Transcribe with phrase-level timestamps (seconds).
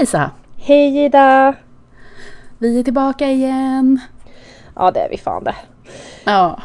[0.00, 0.30] Lisa!
[0.56, 1.54] Hej Ida!
[2.58, 4.00] Vi är tillbaka igen!
[4.74, 5.54] Ja det är vi fan det.
[6.24, 6.60] Ja.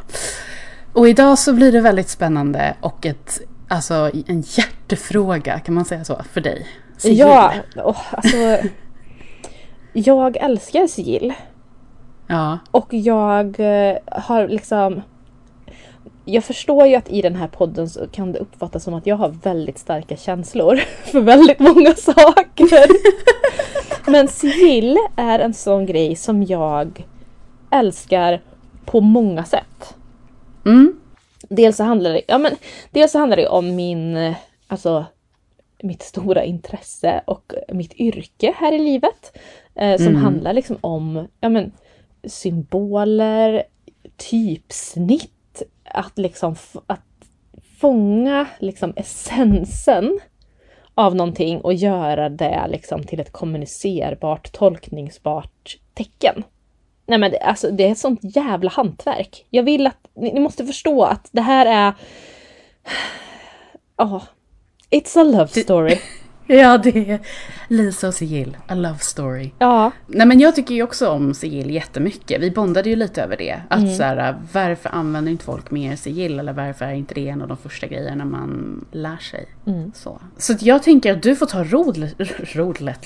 [0.94, 6.04] Och idag så blir det väldigt spännande och ett, alltså en hjärtefråga, kan man säga
[6.04, 6.68] så, för dig?
[6.98, 7.18] Sigill.
[7.18, 8.38] Ja, oh, alltså.
[9.94, 11.34] jag älskar sigill.
[12.28, 12.60] Ja.
[12.72, 15.02] Och jag eh, har liksom
[16.26, 19.16] jag förstår ju att i den här podden så kan det uppfattas som att jag
[19.16, 22.88] har väldigt starka känslor för väldigt många saker.
[24.12, 27.06] Men sigill är en sån grej som jag
[27.72, 28.42] älskar
[28.86, 29.96] på många sätt.
[30.66, 31.00] Mm.
[31.50, 32.56] Dels så handlar det, ja men,
[32.92, 34.34] dels så handlar det om min,
[34.68, 35.06] alltså
[35.84, 39.38] mitt stora intresse och mitt yrke här i livet.
[39.76, 40.22] Eh, som mm.
[40.22, 41.72] handlar liksom om ja, men,
[42.24, 43.64] symboler,
[44.18, 45.41] typsnitt
[45.84, 46.56] att liksom
[46.88, 47.02] att
[47.80, 50.20] fånga liksom essensen
[50.96, 56.44] av någonting och göra det liksom till ett kommunicerbart, tolkningsbart tecken.
[57.06, 59.46] Nej men det, alltså, det är ett sånt jävla hantverk.
[59.50, 61.94] Jag vill att ni, ni måste förstå att det här är...
[63.98, 64.24] Ja, oh,
[64.90, 65.98] it's a love story.
[66.62, 67.20] Ja, det är
[67.68, 69.52] Lisa och Sigill, a love story.
[69.60, 69.92] Ja.
[70.08, 72.42] Nej men jag tycker ju också om Sigill jättemycket.
[72.42, 73.62] Vi bondade ju lite över det.
[73.70, 73.96] Att mm.
[73.96, 76.40] så här, varför använder inte folk mer Sigill?
[76.40, 79.46] Eller varför är inte det en av de första grejerna man lär sig?
[79.68, 79.92] Mm.
[79.96, 82.16] Så, så jag tänker att du får ta rodlet,
[82.56, 83.06] rodlet,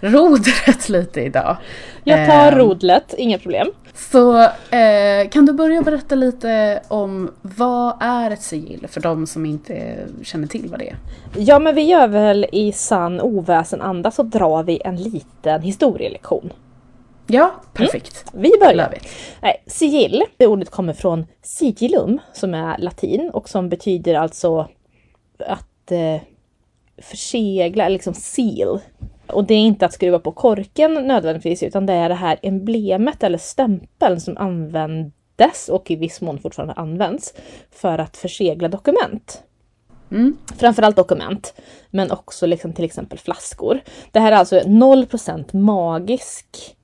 [0.00, 1.56] rodret lite idag.
[2.04, 3.72] Jag tar eh, rodlet, inga problem.
[3.94, 9.46] Så eh, kan du börja berätta lite om vad är ett sigill för de som
[9.46, 10.96] inte känner till vad det är?
[11.36, 16.52] Ja men vi gör väl i sann oväsen-anda så drar vi en liten historielektion.
[17.26, 18.24] Ja, perfekt.
[18.32, 18.42] Mm.
[18.42, 18.94] Vi börjar.
[19.42, 24.68] Nej, sigill, det ordet kommer från sigillum som är latin och som betyder alltså
[25.38, 26.20] att eh,
[26.98, 28.80] försegla, liksom seal.
[29.26, 33.22] Och det är inte att skruva på korken nödvändigtvis utan det är det här emblemet
[33.22, 37.34] eller stämpeln som användes och i viss mån fortfarande används
[37.70, 39.42] för att försegla dokument.
[40.10, 40.36] Mm.
[40.56, 41.54] Framförallt dokument,
[41.90, 43.80] men också liksom till exempel flaskor.
[44.12, 46.76] Det här är alltså 0% magisk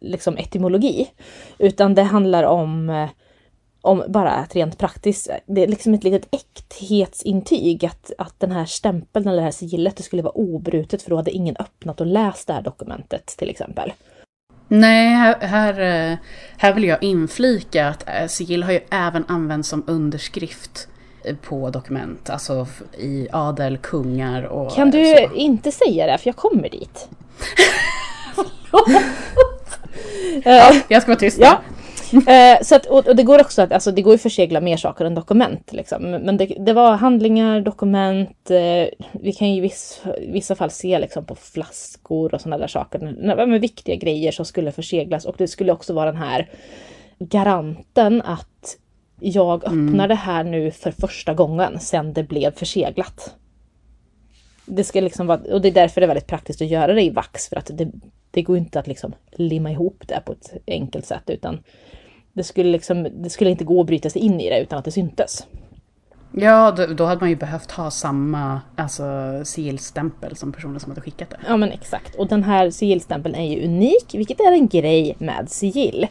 [0.00, 1.10] liksom etymologi.
[1.58, 3.08] Utan det handlar om, eh,
[3.84, 9.28] om bara rent praktiskt, det är liksom ett litet äkthetsintyg att, att den här stämpeln
[9.28, 12.46] eller det här sigillet det skulle vara obrutet för då hade ingen öppnat och läst
[12.46, 13.92] det här dokumentet till exempel.
[14.68, 16.18] Nej, här, här, eh,
[16.56, 20.88] här vill jag inflika att eh, sigill har ju även använts som underskrift
[21.42, 22.66] på dokument, alltså
[22.98, 25.34] i adel, kungar och Kan du så.
[25.34, 27.08] inte säga det, för jag kommer dit.
[30.44, 31.38] ja, jag ska vara tyst.
[31.40, 31.60] Ja.
[32.28, 34.76] eh, så att, och, och, det går också att, alltså det går att försegla mer
[34.76, 35.72] saker än dokument.
[35.72, 36.02] Liksom.
[36.02, 40.98] Men det, det var handlingar, dokument, eh, vi kan ju i viss, vissa fall se
[40.98, 42.98] liksom, på flaskor och sådana där saker.
[43.46, 46.50] Med viktiga grejer som skulle förseglas och det skulle också vara den här
[47.18, 48.76] garanten att
[49.20, 49.88] jag mm.
[49.88, 50.08] öppnar mm.
[50.08, 53.34] det här nu för första gången sedan det blev förseglat.
[54.66, 57.02] Det ska liksom vara, och det är därför det är väldigt praktiskt att göra det
[57.02, 57.90] i vax för att det,
[58.30, 61.60] det går inte att liksom limma ihop det på ett enkelt sätt utan
[62.34, 64.84] det skulle, liksom, det skulle inte gå att bryta sig in i det utan att
[64.84, 65.46] det syntes.
[66.32, 69.04] Ja, då, då hade man ju behövt ha samma alltså,
[69.44, 71.36] sigillstämpel som personen som hade skickat det.
[71.48, 72.14] Ja men exakt.
[72.14, 76.06] Och den här sigillstämpeln är ju unik, vilket är en grej med sigill.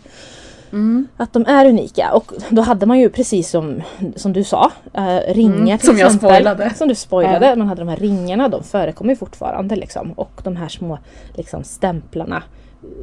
[0.72, 1.08] Mm.
[1.18, 3.82] Att de är unika och då hade man ju precis som,
[4.16, 6.02] som du sa, äh, ringar mm, till som exempel.
[6.02, 6.74] Jag spoilade.
[6.76, 7.46] Som du spoilade.
[7.46, 7.56] Ja.
[7.56, 10.12] Man hade de här ringarna, de förekommer fortfarande liksom.
[10.12, 11.00] Och de här små
[11.36, 12.44] liksom, stämplarna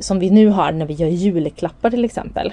[0.00, 2.52] som vi nu har när vi gör julklappar till exempel.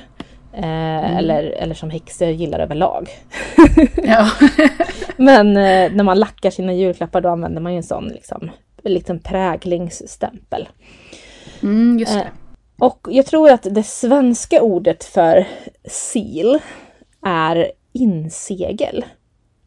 [0.58, 1.18] Eh, mm.
[1.18, 3.10] eller, eller som häxor gillar överlag.
[4.04, 4.30] ja.
[5.18, 8.50] Men eh, när man lackar sina julklappar då använder man ju en sån liksom,
[8.84, 10.70] liten präglingsstämpel.
[11.64, 12.20] Mm, just det.
[12.20, 12.28] Eh,
[12.80, 15.48] och jag tror att det svenska ordet för
[15.86, 16.60] seal
[17.26, 19.06] är insegel.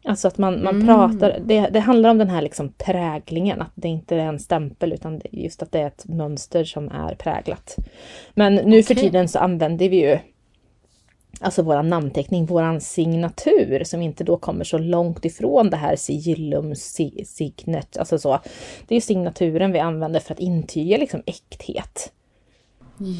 [0.03, 0.87] Alltså att man, man mm.
[0.87, 4.93] pratar, det, det, handlar om den här liksom präglingen, att det inte är en stämpel
[4.93, 7.75] utan just att det är ett mönster som är präglat.
[8.33, 8.83] Men nu okay.
[8.83, 10.19] för tiden så använder vi ju
[11.39, 16.75] alltså våran namnteckning, våran signatur som inte då kommer så långt ifrån det här sigillum,
[17.25, 18.39] signet, alltså så.
[18.87, 22.13] Det är signaturen vi använder för att intyga liksom äkthet.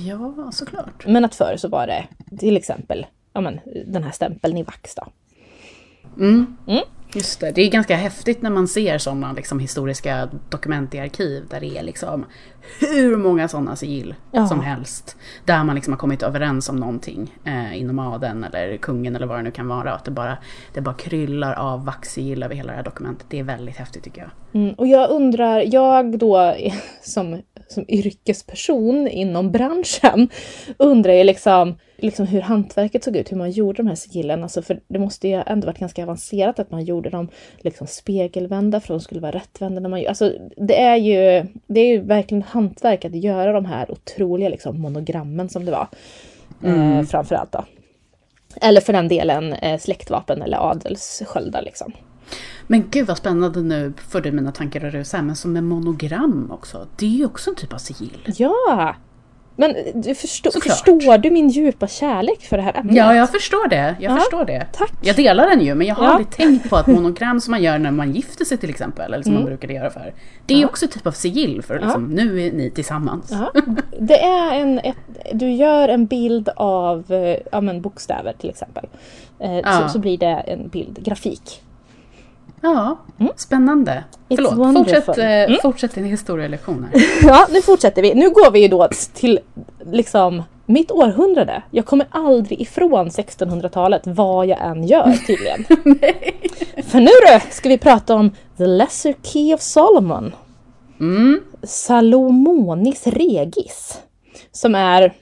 [0.07, 1.07] Ja, såklart.
[1.07, 4.95] Men att förr så var det till exempel ja, men, den här stämpeln i vax
[4.95, 5.07] då.
[6.17, 6.57] Mm.
[6.67, 6.83] Mm.
[7.15, 11.43] Just det, det är ganska häftigt när man ser sådana liksom, historiska dokument i arkiv
[11.49, 12.25] där det är liksom
[12.79, 14.47] hur många sådana sigill Ja.
[14.47, 15.17] som helst.
[15.45, 19.39] Där man liksom har kommit överens om någonting eh, inom adeln eller kungen eller vad
[19.39, 19.93] det nu kan vara.
[19.93, 20.37] Att det bara,
[20.73, 23.25] det bara kryllar av vaxsigill över hela det här dokumentet.
[23.29, 24.61] Det är väldigt häftigt tycker jag.
[24.61, 26.55] Mm, och jag undrar, jag då
[27.01, 30.29] som, som yrkesperson inom branschen
[30.77, 34.43] undrar ju liksom, liksom hur hantverket såg ut, hur man gjorde de här sigillen.
[34.43, 37.27] Alltså för det måste ju ändå varit ganska avancerat att man gjorde dem
[37.57, 39.81] liksom spegelvända för att de skulle vara rättvända.
[39.81, 43.91] När man, alltså det är ju det är ju verkligen hantverk att göra de här
[43.91, 45.87] otroliga liksom, monogrammen som det var.
[46.63, 47.65] Eh, framförallt då.
[48.61, 51.93] Eller för den delen eh, släktvapen eller adelssköldar liksom.
[52.67, 55.21] Men gud vad spännande nu för du mina tankar och rus här.
[55.21, 56.87] Men som med monogram också.
[56.99, 58.17] Det är ju också en typ av sigill.
[58.25, 58.95] Ja!
[59.55, 62.95] Men du förstår, förstår du min djupa kärlek för det här ämnet?
[62.95, 63.95] Ja, jag förstår det.
[63.99, 64.67] Jag Ja, förstår det.
[64.73, 64.91] tack.
[65.01, 66.09] Jag delar den ju, men jag har Ja.
[66.09, 69.23] aldrig tänkt på att monogram som man gör när man gifter sig till exempel, eller
[69.23, 70.13] som man brukar göra för.
[70.45, 73.31] Det är ju också typ av sigill för liksom, nu är ni tillsammans.
[73.31, 73.51] Ja.
[73.99, 74.95] Det är en, ett,
[75.33, 78.85] du gör en bild av eh, ja, men bokstäver till exempel.
[79.39, 79.81] Eh, Ja.
[79.81, 81.61] så, så blir det en bild, grafik.
[82.61, 82.97] Ja,
[83.35, 84.03] spännande.
[84.35, 84.73] Förlåt, Mm.
[84.73, 85.01] wonderful.
[85.03, 86.87] fortsätt, eh, fortsätt din historielektion.
[87.23, 88.13] Ja, nu fortsätter vi.
[88.13, 89.39] Nu går vi ju då till
[89.91, 91.63] liksom mitt århundrade.
[91.71, 95.63] Jag kommer aldrig ifrån 1600-talet vad jag än gör tydligen.
[96.87, 100.31] För nu då ska vi prata om The Lesser Key of Solomon.
[100.99, 101.41] Mm.
[101.63, 103.97] Salomonis Regis.
[104.51, 105.13] Som är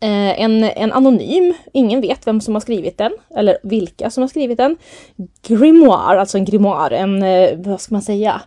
[0.00, 4.28] eh, en, en anonym, ingen vet vem som har skrivit den, eller vilka som har
[4.28, 4.76] skrivit den.
[5.42, 8.42] Grimoire, alltså en grimoire, en, eh, vad ska man säga?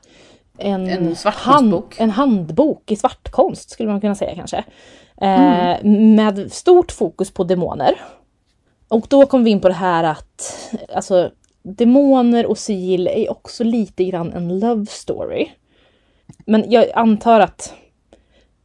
[0.58, 2.00] En, En svartkonstbok.
[2.00, 4.64] en handbok i svartkonst skulle man kunna säga kanske.
[5.22, 8.02] Eh, Med stort fokus på demoner.
[8.88, 10.54] Och då kommer vi in på det här att
[10.96, 11.32] alltså,
[11.64, 15.48] demoner och sigill är också lite grann en love story.
[16.46, 17.74] Men jag antar att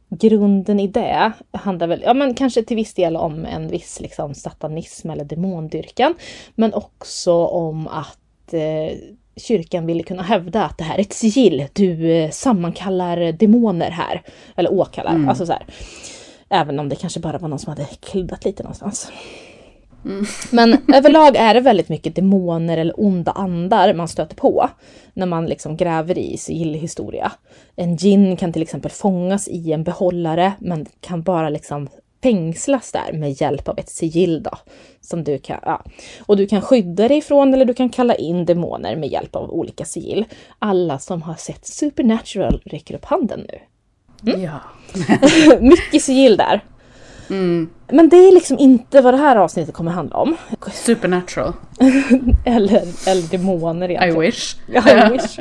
[0.09, 4.33] grunden i det handlar väl, ja men kanske till viss del om en viss liksom
[4.33, 6.15] satanism eller demondyrkan.
[6.55, 8.97] Men också om att eh,
[9.35, 11.67] kyrkan ville kunna hävda att det här är ett sigill.
[11.73, 14.21] Du eh, sammankallar demoner här.
[14.55, 15.65] Eller åkallar, alltså så här.
[16.49, 19.11] Även om det kanske bara var någon som hade kluddat lite någonstans.
[20.51, 24.69] Men överlag är det väldigt mycket demoner eller onda andar man stöter på
[25.13, 27.31] när man liksom gräver i sigillhistoria.
[27.75, 31.89] En gin kan till exempel fångas i en behållare men kan bara liksom
[32.23, 34.51] fängslas där med hjälp av ett sigill då.
[35.01, 35.83] Som du kan, ja.
[36.25, 39.51] Och du kan skydda dig ifrån eller du kan kalla in demoner med hjälp av
[39.51, 40.25] olika sigill.
[40.59, 43.59] Alla som har sett Supernatural räcker upp handen nu.
[44.43, 44.59] Ja.
[45.59, 46.63] Mycket sigill där.
[47.29, 47.69] Mm.
[47.87, 50.35] Men det är liksom inte vad det här avsnittet kommer handla om.
[50.73, 51.53] Supernatural.
[52.45, 54.21] Eller, eller demoner I egentligen.
[54.21, 54.55] wish.
[54.67, 55.39] Ja, I wish.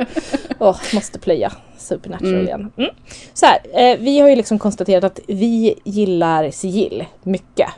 [0.59, 2.73] Åh, måste plöja Supernatural igen.
[2.77, 2.91] Mm.
[3.35, 7.69] Så här, eh, vi har ju liksom konstaterat att vi gillar sigill mycket.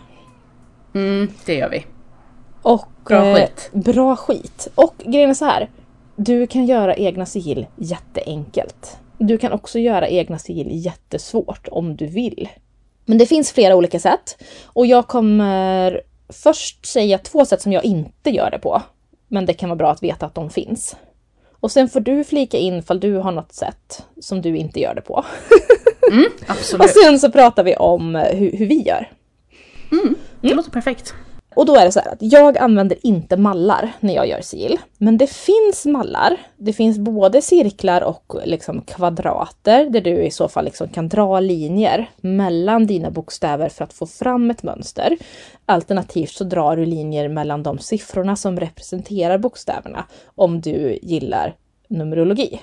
[0.94, 1.86] Mm, det gör vi.
[2.62, 3.70] Och, Bra eh, skit.
[3.72, 4.68] Bra skit.
[4.74, 5.70] Och grejen är så här.
[6.16, 8.98] Du kan göra egna sigill jätteenkelt.
[9.18, 12.48] Du kan också göra egna sigill jättesvårt om du vill.
[13.08, 14.42] Men det finns flera olika sätt.
[14.64, 18.82] Och jag kommer först säga två sätt som jag inte gör det på.
[19.28, 20.96] Men det kan vara bra att veta att de finns.
[21.60, 24.94] Och sen får du flika in fall du har något sätt som du inte gör
[24.94, 25.14] det på.
[26.44, 26.90] Och Absolut.
[26.90, 29.10] sen så pratar vi om eh, hur, hur vi gör.
[30.40, 31.14] Det låter perfekt.
[31.58, 34.78] Och då är det så här att jag använder inte mallar när jag gör sigill.
[34.98, 36.36] Men det finns mallar.
[36.56, 41.40] Det finns både cirklar och liksom kvadrater där du i så fall liksom kan dra
[41.40, 45.16] linjer mellan dina bokstäver för att få fram ett mönster.
[45.66, 51.54] Alternativt så drar du linjer mellan de siffrorna som representerar bokstäverna om du gillar
[51.88, 52.60] numerologi.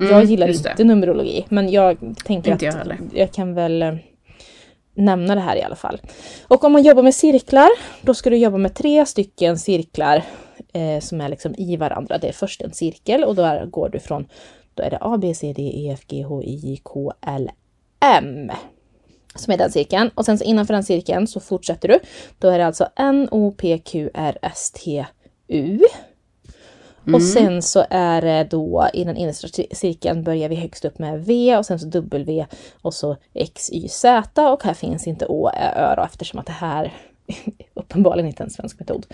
[0.00, 0.70] jag gillar Mm, just det.
[0.70, 2.98] inte numerologi men jag tänker Inte jag att heller.
[3.14, 3.94] jag kan väl eh,
[4.96, 6.00] nämna det här i alla fall.
[6.48, 7.68] Och om man jobbar med cirklar,
[8.02, 10.22] då ska du jobba med tre stycken cirklar
[10.72, 12.18] eh, som är liksom i varandra.
[12.18, 14.28] Det är först en cirkel och då är, går du från,
[14.74, 17.50] då är det A, B, C, D, E, F, G, H, I, J, K, L,
[18.00, 18.50] M.
[19.34, 20.10] Som är den cirkeln.
[20.14, 21.98] Och sen så innanför den cirkeln så fortsätter du.
[22.38, 25.06] Då är det alltså N, O, P, Q, R, S, T,
[25.48, 25.80] U.
[27.14, 30.98] Och sen så är det då i den innersta ci- cirkeln börjar vi högst upp
[30.98, 32.46] med V och sen så W
[32.82, 36.46] och så X, Y, Z och här finns inte Å, Ä, Ö då, eftersom att
[36.46, 36.92] det här
[37.74, 39.06] uppenbarligen inte är en svensk metod.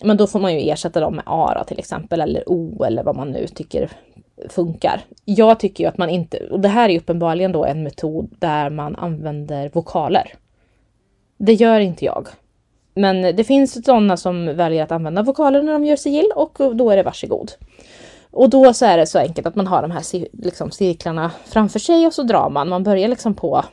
[0.00, 3.02] Men då får man ju ersätta dem med A då, till exempel eller O eller
[3.02, 3.90] vad man nu tycker
[4.48, 5.00] funkar.
[5.24, 8.70] Jag tycker ju att man inte, och det här är uppenbarligen då en metod där
[8.70, 10.34] man använder vokaler.
[11.38, 12.28] Det gör inte jag.
[12.98, 16.90] Men det finns sådana som väljer att använda vokaler när de gör sigill och då
[16.90, 17.52] är det varsågod.
[18.30, 20.04] Och då så är det så enkelt att man har de här
[20.42, 22.68] liksom, cirklarna framför sig och så drar man.
[22.68, 23.64] Man börjar liksom på,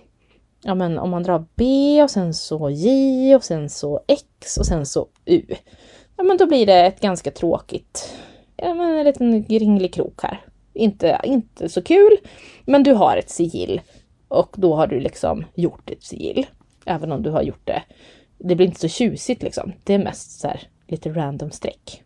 [0.63, 4.65] ja men om man drar B och sen så J och sen så X och
[4.65, 5.45] sen så U.
[6.17, 8.15] Ja men då blir det ett ganska tråkigt,
[8.57, 10.41] ja men en liten gringlig krok här.
[10.73, 12.17] Inte, inte så kul,
[12.65, 13.81] men du har ett sigill.
[14.27, 16.45] Och då har du liksom gjort ett sigill.
[16.85, 17.83] Även om du har gjort det.
[18.47, 19.73] Det blir inte så tjusigt liksom.
[19.83, 22.03] Det är mest så här, lite random streck.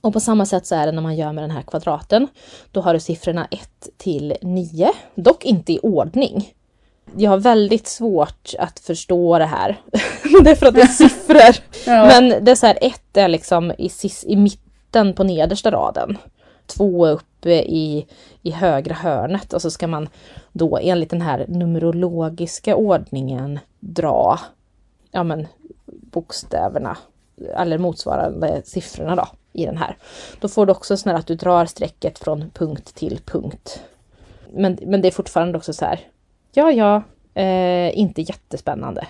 [0.00, 2.28] Och på samma sätt så är det när man gör med den här kvadraten.
[2.72, 6.52] Då har du siffrorna 1 till 9, dock inte i ordning.
[7.16, 9.80] Jag har väldigt svårt att förstå det här.
[10.44, 11.64] det är för att det är siffror.
[11.86, 12.06] ja.
[12.06, 13.90] Men det är så här, 1 är liksom i,
[14.26, 16.18] i mitten på nedersta raden.
[16.66, 18.06] 2 uppe i,
[18.42, 20.08] i högra hörnet och så ska man
[20.52, 24.38] då enligt den här numerologiska ordningen dra
[25.12, 25.46] ja men,
[25.86, 26.96] bokstäverna
[27.56, 29.96] eller motsvarande siffrorna då i den här.
[30.40, 33.80] Då får du också sån att du drar strecket från punkt till punkt.
[34.52, 36.00] Men, men det är fortfarande också så här,
[36.52, 37.02] ja ja,
[37.42, 39.06] eh, inte jättespännande.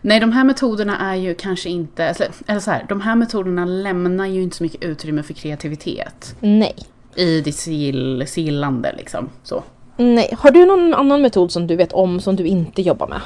[0.00, 2.04] Nej, de här metoderna är ju kanske inte,
[2.46, 6.36] eller så här, de här metoderna lämnar ju inte så mycket utrymme för kreativitet.
[6.40, 6.74] Nej.
[7.14, 7.56] I ditt
[8.28, 9.62] sigillande liksom, så.
[9.96, 13.20] Nej, har du någon annan metod som du vet om som du inte jobbar med?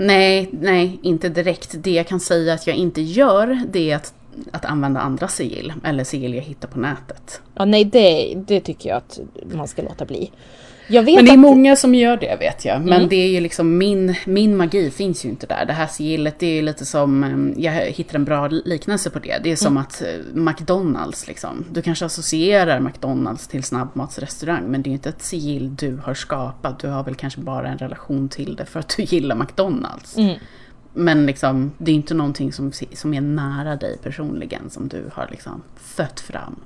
[0.00, 1.74] Nej, nej, inte direkt.
[1.78, 4.14] Det jag kan säga att jag inte gör, det är att
[4.50, 7.42] att använda andra sigill eller sigill jag hittar på nätet.
[7.54, 9.20] Ja, nej, det, det tycker jag att
[9.54, 10.30] man ska låta bli
[10.90, 11.38] men det är att...
[11.38, 12.80] många som gör det vet jag.
[12.80, 13.08] Men mm.
[13.08, 15.64] det är ju liksom min, min magi finns ju inte där.
[15.66, 19.40] Det här sigillet det är lite som, eh, jag hittar en bra liknelse på det.
[19.44, 19.82] Det är som mm.
[19.82, 21.64] att eh, McDonalds liksom.
[21.70, 26.14] Du kanske associerar McDonalds till snabbmatsrestaurang men det är ju inte ett sigill du har
[26.14, 26.78] skapat.
[26.78, 30.16] Du har väl kanske bara en relation till det för att du gillar McDonalds.
[30.16, 30.38] Mm.
[30.92, 35.28] Men liksom, det är inte någonting som, som är nära dig personligen som du har
[35.30, 36.60] liksom fött fram.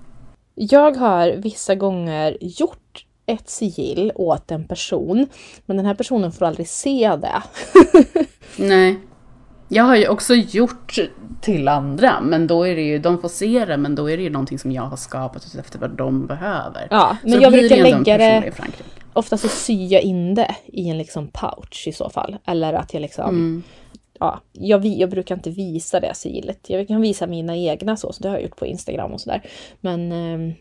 [0.55, 5.27] Jag har vissa gånger gjort ett sigill åt en person,
[5.67, 7.43] men den här personen får aldrig se det.
[8.57, 8.99] Nej.
[9.69, 10.99] Jag har ju också gjort
[11.41, 14.23] till andra, men då är det ju, de får se det, men då är det
[14.23, 16.89] ju någonting som jag har skapat efter vad de behöver.
[16.91, 18.53] Ja, men så jag brukar lägga det,
[19.13, 22.37] ofta så syr jag in det i en liksom pouch i så fall.
[22.47, 23.63] Eller att jag liksom mm
[24.25, 26.71] ja, jag, jag, brukar inte visa det sigillet.
[26.71, 29.43] Jag kan visa mina egna så, så det har jag gjort på Instagram och sådär.
[29.81, 30.55] Men eh,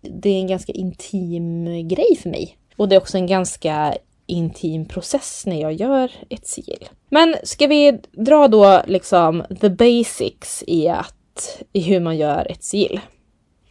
[0.00, 2.56] det är en ganska intim grej för mig.
[2.76, 3.94] Och det är också en ganska
[4.26, 6.88] intim process när jag gör ett sigill.
[7.08, 12.64] Men ska vi dra då liksom the basics i, att, i hur man gör ett
[12.64, 13.00] sigill?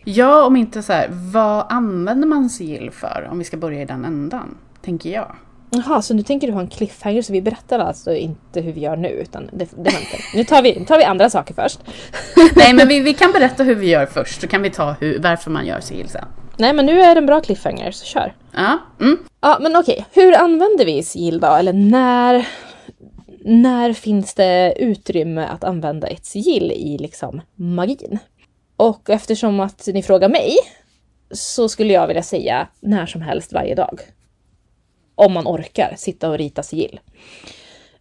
[0.03, 3.27] Ja, om inte så här, vad använder man sigill för?
[3.31, 5.35] Om vi ska börja i den ändan, tänker jag.
[5.73, 8.81] Jaha, så nu tänker du ha en cliffhanger så vi berättar alltså inte hur vi
[8.81, 10.35] gör nu utan det, det väntar.
[10.35, 11.79] Nu tar vi, tar vi andra saker först.
[12.55, 15.19] Nej men vi, vi kan berätta hur vi gör först så kan vi ta hur,
[15.19, 16.25] varför man gör sigill sen.
[16.57, 18.33] Nej men nu är det en bra cliffhanger så kör.
[18.51, 18.79] Ja.
[18.99, 19.17] Mm.
[19.41, 21.47] Ja men okej, hur använder vi sigill då?
[21.47, 22.47] Eller när,
[23.45, 28.19] när finns det utrymme att använda ett sigill i liksom magin?
[28.77, 30.55] Och eftersom att ni frågar mig
[31.31, 33.99] så skulle jag vilja säga när som helst varje dag
[35.25, 36.99] om man orkar sitta och rita sigill.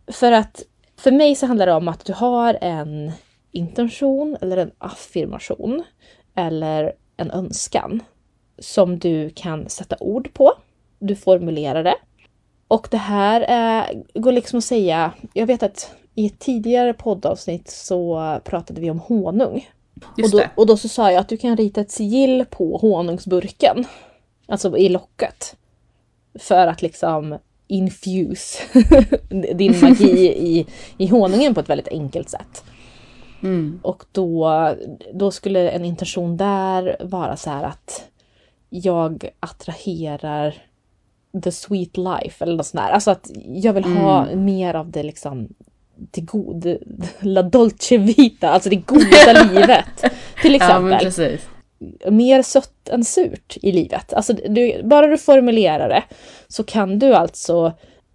[0.06, 0.62] För att
[0.96, 3.12] för mig så handlar det om att du har en
[3.52, 5.82] intention eller en affirmation
[6.34, 8.02] eller en önskan
[8.58, 10.52] som du kan sätta ord på.
[10.98, 11.94] Du formulerar det.
[12.68, 17.70] Och det här är, går liksom att säga, jag vet att i ett tidigare poddavsnitt
[17.70, 19.68] så pratade vi om honung.
[20.22, 23.84] Och då, och då, så sa jag att du kan rita ett sigill på honungsburken.
[24.46, 25.56] Alltså i locket
[26.38, 28.58] för att liksom infuse
[29.54, 30.66] din magi i,
[30.98, 32.64] i honungen på ett väldigt enkelt sätt.
[33.42, 33.80] Mm.
[33.82, 34.74] Och då,
[35.14, 38.04] då skulle en intention där vara så här att
[38.68, 40.54] jag attraherar
[41.42, 42.90] the sweet life eller något sånt där.
[42.90, 44.44] Alltså att jag vill ha mm.
[44.44, 45.48] mer av det liksom
[45.94, 46.76] det god,
[47.20, 50.04] la dolce vita, alltså det goda livet.
[50.42, 51.12] Till exempel.
[51.18, 51.38] Ja,
[52.10, 54.12] mer sött än surt i livet.
[54.12, 56.04] Alltså, du, bara du formulerar det
[56.48, 57.72] så kan du alltså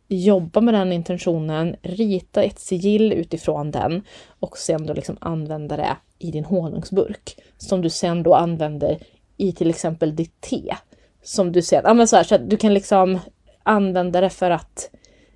[0.08, 4.02] jobba med den intentionen, rita ett sigill utifrån den
[4.40, 7.38] och sen då liksom använda det i din honungsburk.
[7.58, 9.00] Som du sen då använder
[9.38, 10.76] i till exempel ditt te.
[11.24, 13.20] Som du sen, ja men så, här, så att du kan liksom
[13.64, 14.90] använda det för att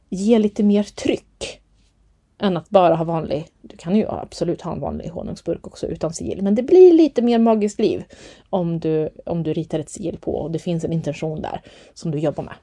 [0.10, 1.60] ge lite mer tryck
[2.40, 6.14] än att bara ha vanlig, du kan ju absolut ha en vanlig honungsburk också utan
[6.14, 8.04] sigill, men det blir lite mer magiskt liv
[8.50, 11.62] om du, om du ritar ett sigill på och det finns en intention där
[11.94, 12.54] som du jobbar med.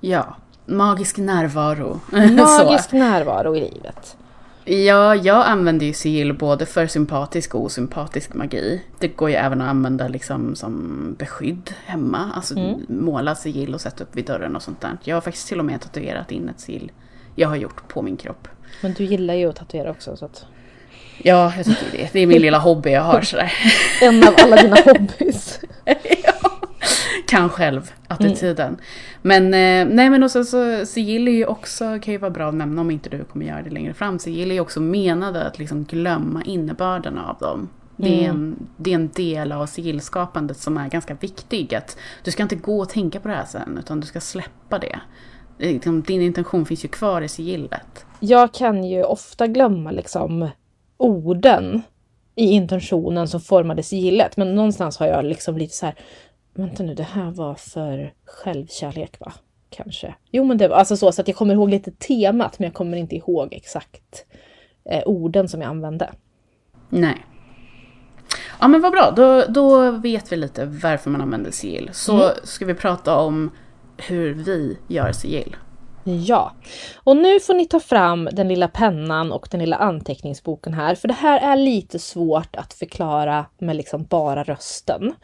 [0.00, 2.00] Ja, magisk närvaro.
[2.36, 4.16] Magisk närvaro i livet.
[4.64, 8.82] Ja, jag använder ju sigill både för sympatisk och osympatisk magi.
[8.98, 12.30] Det går ju även att använda liksom som beskydd hemma.
[12.34, 12.80] Alltså mm.
[12.88, 14.98] måla sigill och sätta upp vid dörren och sånt där.
[15.04, 16.92] Jag har faktiskt till och med tatuerat in ett sigill
[17.34, 18.48] jag har gjort på min kropp.
[18.80, 20.46] Men du gillar ju att tatuera också så att...
[21.22, 22.12] Ja, jag tycker det.
[22.12, 23.52] Det är min lilla hobby jag har sådär.
[24.02, 25.60] En av alla dina hobbys.
[26.24, 26.50] ja,
[27.26, 28.68] kan själv, attityden.
[28.68, 28.80] Mm.
[29.22, 32.48] Men eh, nej men och så, så sigill är ju också, kan ju vara bra
[32.48, 34.18] att nämna om inte du kommer göra det längre fram.
[34.18, 37.68] Sigill är ju också menade att liksom glömma innebörden av dem.
[37.96, 38.36] Det är, mm.
[38.36, 41.74] en, det är en del av sigillskapandet som är ganska viktig.
[41.74, 44.78] Att du ska inte gå och tänka på det här sen, utan du ska släppa
[44.78, 45.00] det.
[45.60, 48.06] Liksom, din intention finns ju kvar i sigillet.
[48.20, 50.50] Jag kan ju ofta glömma liksom
[50.96, 51.82] orden
[52.34, 54.36] i intentionen som formade sigillet.
[54.36, 55.94] Men någonstans har jag liksom lite så här,
[56.54, 59.32] vänta nu, det här var för självkärlek va?
[59.70, 60.14] Kanske.
[60.30, 62.74] Jo men det var alltså så, så att jag kommer ihåg lite temat men jag
[62.74, 64.26] kommer inte ihåg exakt
[64.90, 66.10] eh, orden som jag använde.
[66.88, 67.26] Nej.
[68.60, 71.90] Ja men vad bra, då, då vet vi lite varför man använder sigill.
[71.92, 72.34] Så mm.
[72.44, 73.50] ska vi prata om
[74.06, 75.56] hur vi gör sigill.
[76.04, 76.52] Ja,
[77.04, 81.08] och nu får ni ta fram den lilla pennan och den lilla anteckningsboken här, för
[81.08, 85.14] det här är lite svårt att förklara med liksom bara rösten.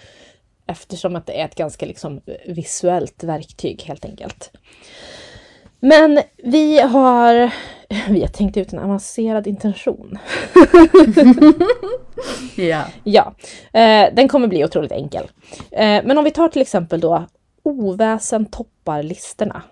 [0.67, 4.51] Eftersom att det är ett ganska liksom visuellt verktyg helt enkelt.
[5.81, 7.51] Men vi har,
[8.09, 10.19] vi har tänkt ut en avancerad intention.
[12.57, 12.85] ja.
[13.05, 13.35] Ja,
[13.73, 15.31] eh, den kommer bli otroligt enkel.
[15.71, 17.27] Eh, men om vi tar till exempel då
[17.67, 19.63] oväsen toppar listorna.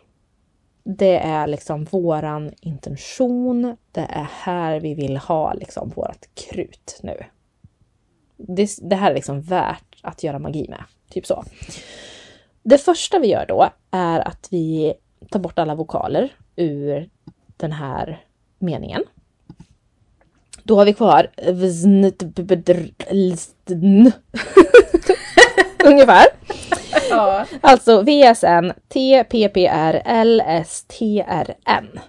[0.85, 3.77] Det är liksom våran intention.
[3.93, 7.25] Det är här vi vill ha liksom vårat krut nu.
[8.37, 10.85] Det, det här är liksom värt att göra magi med.
[11.11, 11.45] Typ så.
[12.63, 14.95] Det första vi gör då är att vi
[15.31, 17.11] tar bort alla vokaler ur
[17.57, 18.25] den här
[18.59, 19.03] meningen.
[20.63, 21.31] Då har vi kvar
[25.85, 26.27] ungefär.
[27.11, 27.47] Ja.
[27.61, 32.01] Alltså VSN, TPPR, LSTRN.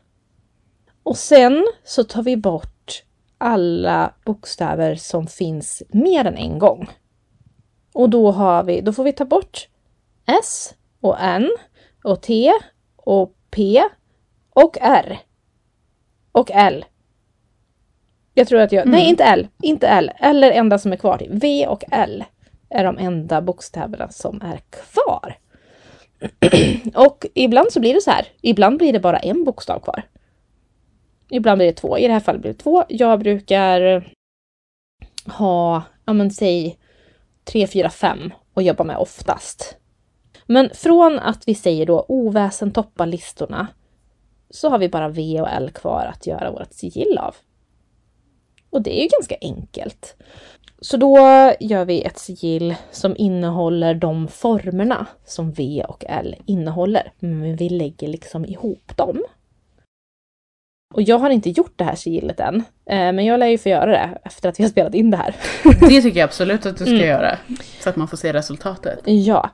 [1.03, 3.03] Och sen så tar vi bort
[3.37, 6.89] alla bokstäver som finns mer än en gång.
[7.93, 9.67] Och då har vi, då får vi ta bort
[10.25, 11.49] S och N
[12.03, 12.51] och T
[12.95, 13.83] och P
[14.53, 15.19] och R.
[16.31, 16.85] Och L.
[18.33, 18.91] Jag tror att jag, mm.
[18.91, 21.21] nej inte L, inte L, det enda som är kvar.
[21.29, 22.23] V och L
[22.75, 25.37] är de enda bokstäverna som är kvar.
[27.07, 28.27] och ibland så blir det så här.
[28.41, 30.03] Ibland blir det bara en bokstav kvar.
[31.29, 31.97] Ibland blir det två.
[31.97, 32.83] I det här fallet blir det två.
[32.89, 34.07] Jag brukar
[35.25, 36.77] ha, ja men säg
[37.43, 39.77] 3, 4, 5 och jobba med oftast.
[40.45, 43.67] Men från att vi säger då oväsen toppar listorna
[44.49, 47.35] så har vi bara V och L kvar att göra vårt sigill av.
[48.69, 50.15] Och det är ju ganska enkelt.
[50.85, 51.17] Så då
[51.59, 57.11] gör vi ett sigill som innehåller de formerna som V och L innehåller.
[57.19, 59.23] Men vi lägger liksom ihop dem.
[60.93, 62.55] Och jag har inte gjort det här sigillet än.
[62.85, 65.17] Eh, men jag lär ju få göra det efter att vi har spelat in det
[65.17, 65.35] här.
[65.79, 67.07] Det tycker jag absolut att du ska mm.
[67.07, 67.37] göra.
[67.79, 68.99] Så att man får se resultatet.
[69.05, 69.49] Ja.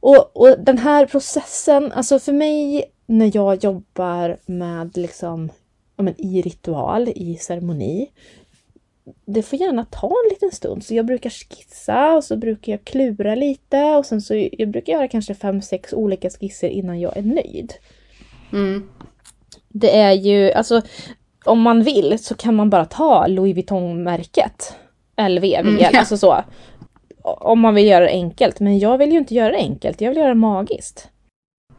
[0.00, 5.50] Och, och den här processen, alltså för mig när jag jobbar med liksom
[5.96, 8.10] ja, men i ritual, i ceremoni,
[9.24, 10.84] det får gärna ta en liten stund.
[10.84, 14.92] Så jag brukar skissa och så brukar jag klura lite och sen så jag brukar
[14.92, 17.72] göra kanske fem, sex olika skisser innan jag är nöjd.
[18.52, 18.88] Mm.
[19.68, 20.82] Det är ju, alltså
[21.44, 24.74] om man vill så kan man bara ta Louis Vuitton-märket.
[25.28, 25.98] LVV, mm, ja.
[25.98, 26.44] alltså så.
[27.22, 28.60] Om man vill göra det enkelt.
[28.60, 31.08] Men jag vill ju inte göra det enkelt, jag vill göra det magiskt.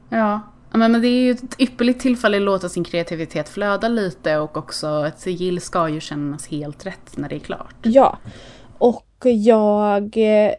[0.10, 0.41] Ja,
[0.73, 5.05] men det är ju ett ypperligt tillfälle att låta sin kreativitet flöda lite och också
[5.07, 7.75] ett sigill ska ju kännas helt rätt när det är klart.
[7.84, 8.17] Ja,
[8.77, 10.51] och jag eh,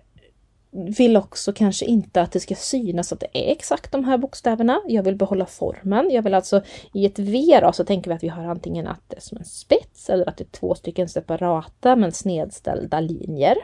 [0.99, 4.81] vill också kanske inte att det ska synas att det är exakt de här bokstäverna.
[4.89, 6.11] Jag vill behålla formen.
[6.11, 9.01] Jag vill alltså i ett V då, så tänker vi att vi har antingen att
[9.09, 13.57] det är som en spets eller att det är två stycken separata men snedställda linjer.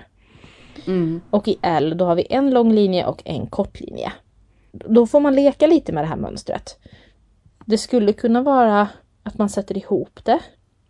[0.87, 1.20] Mm.
[1.30, 4.12] Och i L då har vi en lång linje och en kort linje.
[4.86, 6.78] Då får man leka lite med det här mönstret.
[7.66, 8.88] Det skulle kunna vara
[9.22, 10.38] att man sätter ihop det.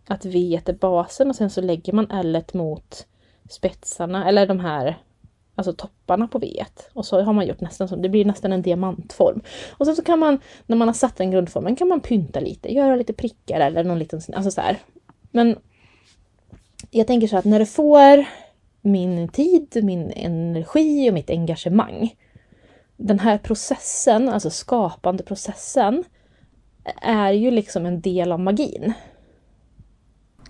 [0.07, 3.07] Att V är basen och sen så lägger man L mot
[3.49, 4.97] spetsarna eller de här
[5.59, 6.65] alltså topparna på V.
[6.93, 9.41] Och så har man gjort nästan som, det blir nästan en diamantform.
[9.77, 12.73] Och sen så kan man, när man har satt den grundformen, kan man pynta lite,
[12.73, 14.77] göra lite prickar eller någon liten, alltså så här.
[15.31, 15.57] Men
[16.91, 18.25] jag tänker så att när du får
[18.81, 22.15] min tid, min energi och mitt engagemang.
[23.01, 26.03] Den här processen, alltså skapande processen,
[27.01, 28.93] är ju liksom en del av magin.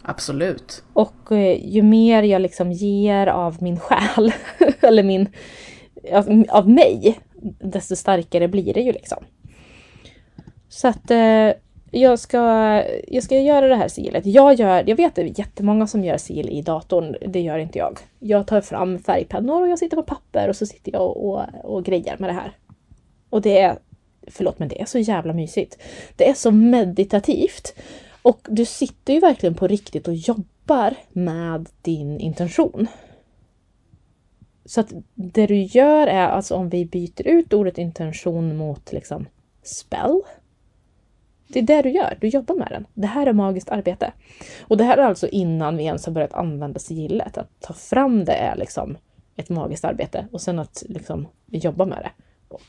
[0.02, 0.84] absolut.
[0.94, 4.34] Och eh, ju mer jag liksom ger av min själ,
[4.82, 5.30] eller min,
[6.12, 7.20] av, av mig,
[7.60, 9.24] desto starkare blir det ju liksom.
[10.70, 11.52] Så att eh,
[11.92, 12.38] jag, ska,
[13.08, 14.26] jag ska göra det här sigillet.
[14.26, 17.16] Jag, gör, jag vet att det är jättemånga som gör sigill i datorn.
[17.28, 18.00] Det gör inte jag.
[18.20, 21.42] Jag tar fram färgpennor och jag sitter på papper och så sitter jag och, och,
[21.64, 22.52] och grejar med det här.
[23.30, 23.80] Och det är,
[24.28, 25.78] förlåt men det är så jävla mysigt.
[26.16, 27.74] Det är så meditativt.
[28.22, 32.88] Och du sitter ju verkligen på riktigt och jobbar med din intention.
[34.66, 39.26] Så att det du gör är alltså om vi byter ut ordet intention mot liksom
[39.64, 40.22] spell.
[41.54, 42.86] Det är det du gör, du jobbar med den.
[42.94, 44.12] Det här är magiskt arbete.
[44.62, 47.38] Och det här är alltså innan vi ens har börjat använda sigillet.
[47.38, 48.98] Att ta fram det är liksom
[49.36, 52.12] ett magiskt arbete och sen att liksom jobba med det.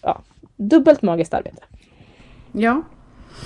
[0.02, 0.20] Ja,
[0.56, 1.62] dubbelt magiskt arbete.
[2.52, 2.82] Ja.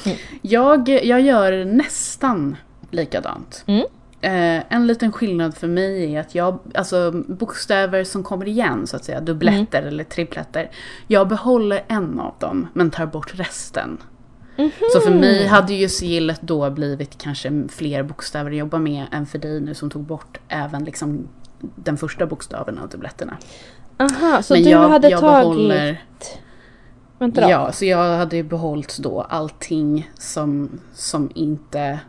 [0.06, 0.18] Mm.
[0.42, 2.56] Jag, jag gör nästan
[2.90, 3.64] likadant.
[3.66, 3.86] Mm.
[4.20, 8.96] Eh, en liten skillnad för mig är att jag, alltså bokstäver som kommer igen så
[8.96, 9.88] att säga, dubbletter mm.
[9.88, 10.70] eller tripletter.
[11.06, 13.98] Jag behåller en av dem men tar bort resten.
[14.56, 14.84] Mm -hmm.
[14.92, 19.26] Så för mig hade ju sigillet då blivit kanske fler bokstäver att jobba med än
[19.26, 21.28] för dig nu som tog bort även liksom
[21.74, 23.36] den första bokstaven av dubbletterna.
[23.98, 25.42] Aha, så Men du jag, hade jag tagit...
[25.42, 26.04] Behåller...
[27.18, 27.50] Vänta då.
[27.50, 32.00] Ja, så jag hade ju behållit då allting som, som inte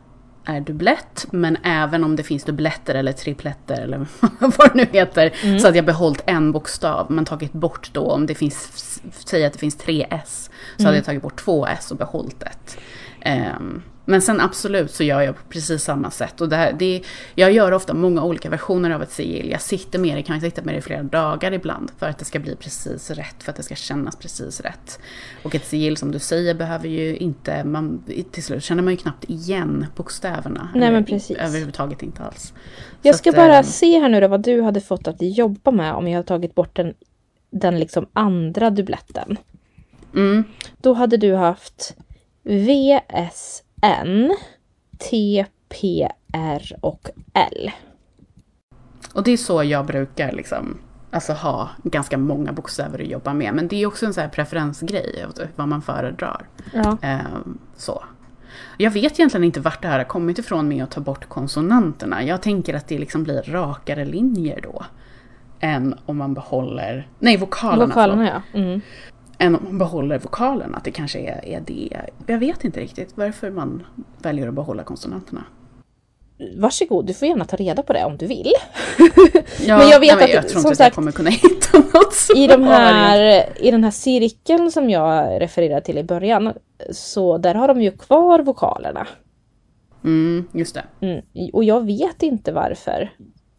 [0.45, 3.97] är dubblett, men även om det finns dubbletter eller tripletter eller
[4.39, 5.59] vad det nu heter, mm.
[5.59, 9.53] så hade jag behållit en bokstav men tagit bort då om det finns, säg att
[9.53, 10.85] det finns tre S, så mm.
[10.85, 12.77] hade jag tagit bort två S och behållit ett.
[13.59, 16.41] Um, men sen absolut så gör jag på precis samma sätt.
[16.41, 17.01] Och det här, det,
[17.35, 19.49] jag gör ofta många olika versioner av ett sigill.
[19.49, 22.25] Jag sitter med det, kan sitta med det i flera dagar ibland för att det
[22.25, 24.99] ska bli precis rätt, för att det ska kännas precis rätt.
[25.43, 28.97] Och ett sigill som du säger behöver ju inte, man, till slut känner man ju
[28.97, 30.69] knappt igen bokstäverna.
[30.75, 31.37] Nej men precis.
[31.37, 32.53] Överhuvudtaget inte alls.
[33.01, 35.71] Jag ska att, bara äh, se här nu då vad du hade fått att jobba
[35.71, 36.93] med om jag hade tagit bort den,
[37.49, 39.37] den liksom andra dubbletten.
[40.15, 40.43] Mm.
[40.77, 41.95] Då hade du haft
[42.43, 44.35] VS N,
[44.97, 47.71] T, P, R och L.
[49.13, 50.77] Och det är så jag brukar liksom,
[51.11, 53.53] alltså ha ganska många bokstäver att jobba med.
[53.53, 55.25] Men det är också en här preferensgrej,
[55.55, 56.47] vad man föredrar.
[56.73, 56.97] Ja.
[57.35, 58.03] Um, så.
[58.77, 62.23] Jag vet egentligen inte vart det här har kommit ifrån med att ta bort konsonanterna.
[62.23, 64.85] Jag tänker att det liksom blir rakare linjer då.
[65.59, 67.85] Än om man behåller, nej vokalerna.
[67.85, 68.59] Vokalerna ja.
[68.59, 68.81] Mm
[69.37, 70.75] än om man behåller vokalen.
[70.75, 72.01] Att det kanske är, är det.
[72.27, 73.83] Jag vet inte riktigt varför man
[74.21, 75.43] väljer att behålla konsonanterna.
[76.57, 78.53] Varsågod, du får gärna ta reda på det om du vill.
[79.67, 81.29] Ja, men jag vet nej, att jag tror som inte sagt, jag kommer kunna
[81.69, 82.15] hitta något.
[82.35, 86.53] I, de här, I den här cirkeln som jag refererade till i början
[86.91, 89.07] så där har de ju kvar vokalerna.
[90.03, 90.83] Mm, just det.
[91.01, 91.21] Mm,
[91.53, 93.11] och jag vet inte varför.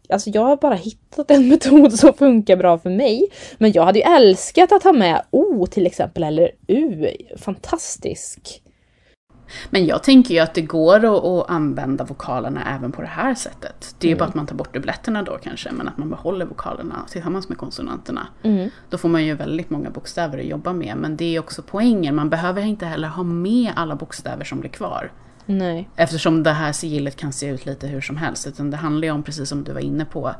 [0.09, 3.27] Alltså jag har bara hittat en metod som funkar bra för mig.
[3.57, 7.07] Men jag hade ju älskat att ha med O till exempel, eller U.
[7.37, 8.61] Fantastisk.
[9.69, 13.35] Men jag tänker ju att det går att, att använda vokalerna även på det här
[13.35, 13.95] sättet.
[13.99, 14.19] Det är ju mm.
[14.19, 17.57] bara att man tar bort dubbletterna då kanske, men att man behåller vokalerna tillsammans med
[17.57, 18.27] konsonanterna.
[18.43, 18.69] Mm.
[18.89, 22.15] Då får man ju väldigt många bokstäver att jobba med, men det är också poängen.
[22.15, 25.11] Man behöver inte heller ha med alla bokstäver som blir kvar.
[25.49, 25.89] Nej.
[25.95, 28.47] Eftersom det här sigillet kan se ut lite hur som helst.
[28.47, 30.35] Utan det handlar ju om, precis som du var inne på,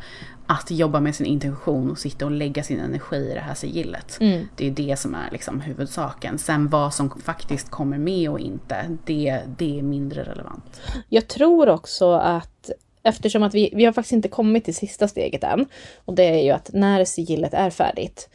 [0.47, 4.17] att jobba med sin intention och sitta och lägga sin energi i det här sigillet.
[4.21, 4.47] Mm.
[4.55, 6.37] Det är det som är liksom huvudsaken.
[6.37, 10.81] Sen vad som faktiskt kommer med och inte, det, det är mindre relevant.
[11.09, 12.71] Jag tror också att
[13.03, 15.65] Eftersom att vi, vi har faktiskt inte kommit till sista steget än.
[16.05, 18.29] Och det är ju att när sigillet är färdigt,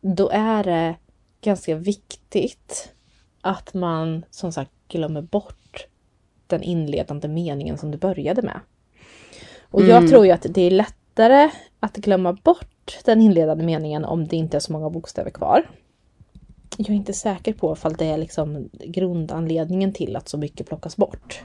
[0.00, 0.94] då är det
[1.40, 2.92] ganska viktigt
[3.40, 5.59] att man som sagt glömmer bort
[6.50, 8.60] den inledande meningen som du började med.
[9.62, 10.10] Och jag mm.
[10.10, 14.56] tror ju att det är lättare att glömma bort den inledande meningen om det inte
[14.56, 15.70] är så många bokstäver kvar.
[16.76, 20.96] Jag är inte säker på ifall det är liksom grundanledningen till att så mycket plockas
[20.96, 21.42] bort.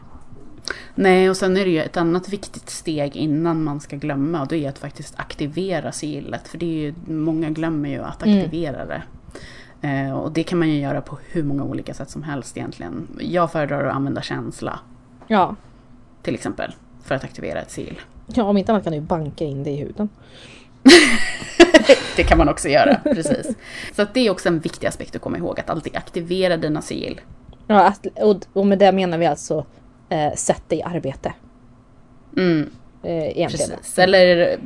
[0.96, 4.48] Nej, och sen är det ju ett annat viktigt steg innan man ska glömma och
[4.48, 6.48] det är att faktiskt aktivera sigillet.
[6.48, 8.38] För det är ju, många glömmer ju att mm.
[8.38, 8.88] aktivera mm.
[8.88, 9.02] det.
[9.88, 13.08] Eh, och det kan man ju göra på hur många olika sätt som helst egentligen.
[13.20, 14.80] Jag föredrar att använda känsla.
[15.28, 15.56] Ja.
[16.22, 16.76] Till exempel.
[17.04, 17.96] För att aktivera ett sil.
[18.28, 20.10] Ja, om inte annat kan du banka in det i huden.
[22.16, 23.56] det kan man också göra, precis.
[23.96, 27.16] Så det är också en viktig aspekt att komma ihåg, att alltid aktivera dina sil.
[27.68, 27.94] Ja,
[28.54, 29.66] och med det menar vi alltså
[30.10, 31.34] eh, sätt dig i arbete.
[32.38, 32.70] Mm.
[33.04, 34.00] Eh, Precis.
[34.00, 34.58] Eller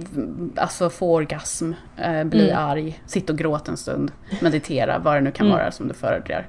[0.56, 2.64] alltså få orgasm, eh, bli mm.
[2.64, 5.58] arg, sitta och gråta en stund, meditera, vad det nu kan mm.
[5.58, 6.48] vara som du föredrar.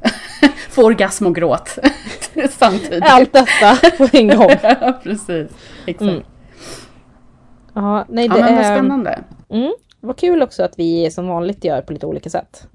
[0.68, 1.78] Få orgasm och gråt
[2.50, 3.04] samtidigt.
[3.06, 4.50] Allt detta på en gång.
[4.62, 5.50] ja, precis.
[5.86, 6.10] Exakt.
[6.10, 6.22] Mm.
[7.74, 8.76] Ja, nej, Ja, det men vad är...
[8.76, 9.24] spännande.
[9.50, 9.74] Mm.
[10.00, 12.68] Vad kul också att vi som vanligt gör på lite olika sätt.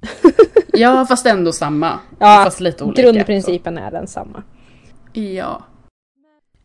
[0.74, 2.00] Ja, fast ändå samma.
[2.20, 3.02] Ja, fast lite olika.
[3.02, 4.44] Grundprincipen är densamma.
[5.14, 5.20] Så.
[5.20, 5.64] Ja.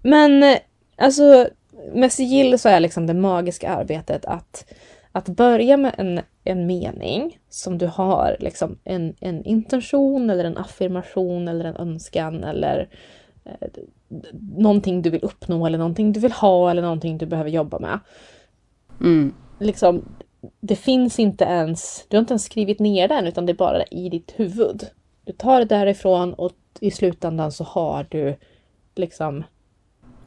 [0.02, 0.56] Men
[0.96, 1.48] alltså
[1.94, 4.64] med sigill så är liksom det magiska arbetet att,
[5.18, 10.58] att börja med en, en mening som du har liksom en, en intention eller en
[10.58, 12.88] affirmation eller en önskan eller
[13.44, 13.68] eh,
[14.56, 17.98] någonting du vill uppnå eller någonting du vill ha eller någonting du behöver jobba med.
[19.00, 19.34] Mm.
[19.60, 20.04] Liksom,
[20.60, 23.84] det finns inte ens, du har inte ens skrivit ner den utan det är bara
[23.84, 24.86] i ditt huvud.
[25.24, 28.36] Du tar det därifrån och i slutändan så har du
[28.94, 29.44] liksom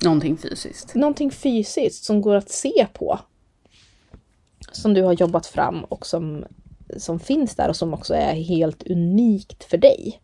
[0.04, 0.96] Någonting fysiskt.
[0.96, 3.20] någonting fysiskt som går att se på.
[4.72, 6.44] Som du har jobbat fram och som,
[6.98, 10.22] som finns där och som också är helt unikt för dig.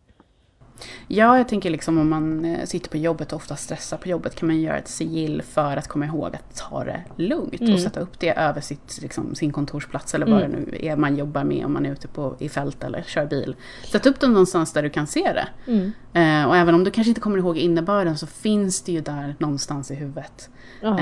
[1.08, 4.34] Ja, jag tänker liksom om man eh, sitter på jobbet och ofta stressar på jobbet
[4.34, 7.74] kan man göra ett sigill för att komma ihåg att ta det lugnt Mm.
[7.74, 11.16] och sätta upp det över sitt, liksom, sin kontorsplats eller vad det nu är man
[11.16, 13.56] jobbar med om man är ute på, i fält eller kör bil.
[13.92, 15.48] Sätt upp det någonstans där du kan se det.
[15.72, 15.92] Mm.
[16.12, 19.36] Eh, och även om du kanske inte kommer ihåg innebörden så finns det ju där
[19.38, 20.50] någonstans i huvudet.
[20.82, 20.98] Ja.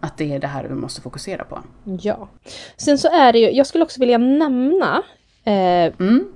[0.00, 1.58] Att det är det här du måste fokusera på.
[2.02, 2.28] ja.
[2.76, 5.02] Sen så är det ju, jag skulle också vilja nämna
[5.44, 6.32] eh, Mm.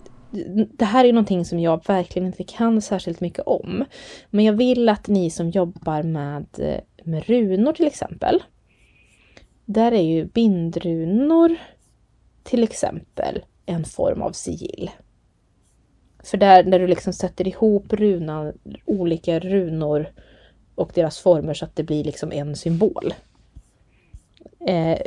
[0.73, 3.85] det här är någonting som jag verkligen inte kan särskilt mycket om.
[4.31, 8.43] Men jag vill att ni som jobbar med, eh, med runor till exempel.
[9.65, 11.57] Där är ju bindrunor
[12.43, 14.91] till exempel en form av sigill.
[16.25, 18.53] För där när du liksom sätter ihop runan,
[18.85, 20.13] olika runor
[20.75, 23.15] och deras former så att det blir liksom en symbol.
[24.67, 24.99] Eh,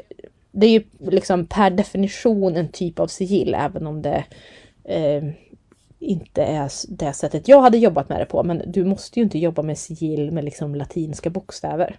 [0.52, 4.24] det är ju liksom per definition en typ av sigill även om det
[4.84, 5.24] eh,
[6.00, 8.44] inte är det sättet jag hade jobbat med det på.
[8.44, 11.96] Men du måste ju inte jobba med sigill med liksom latinska bokstäver.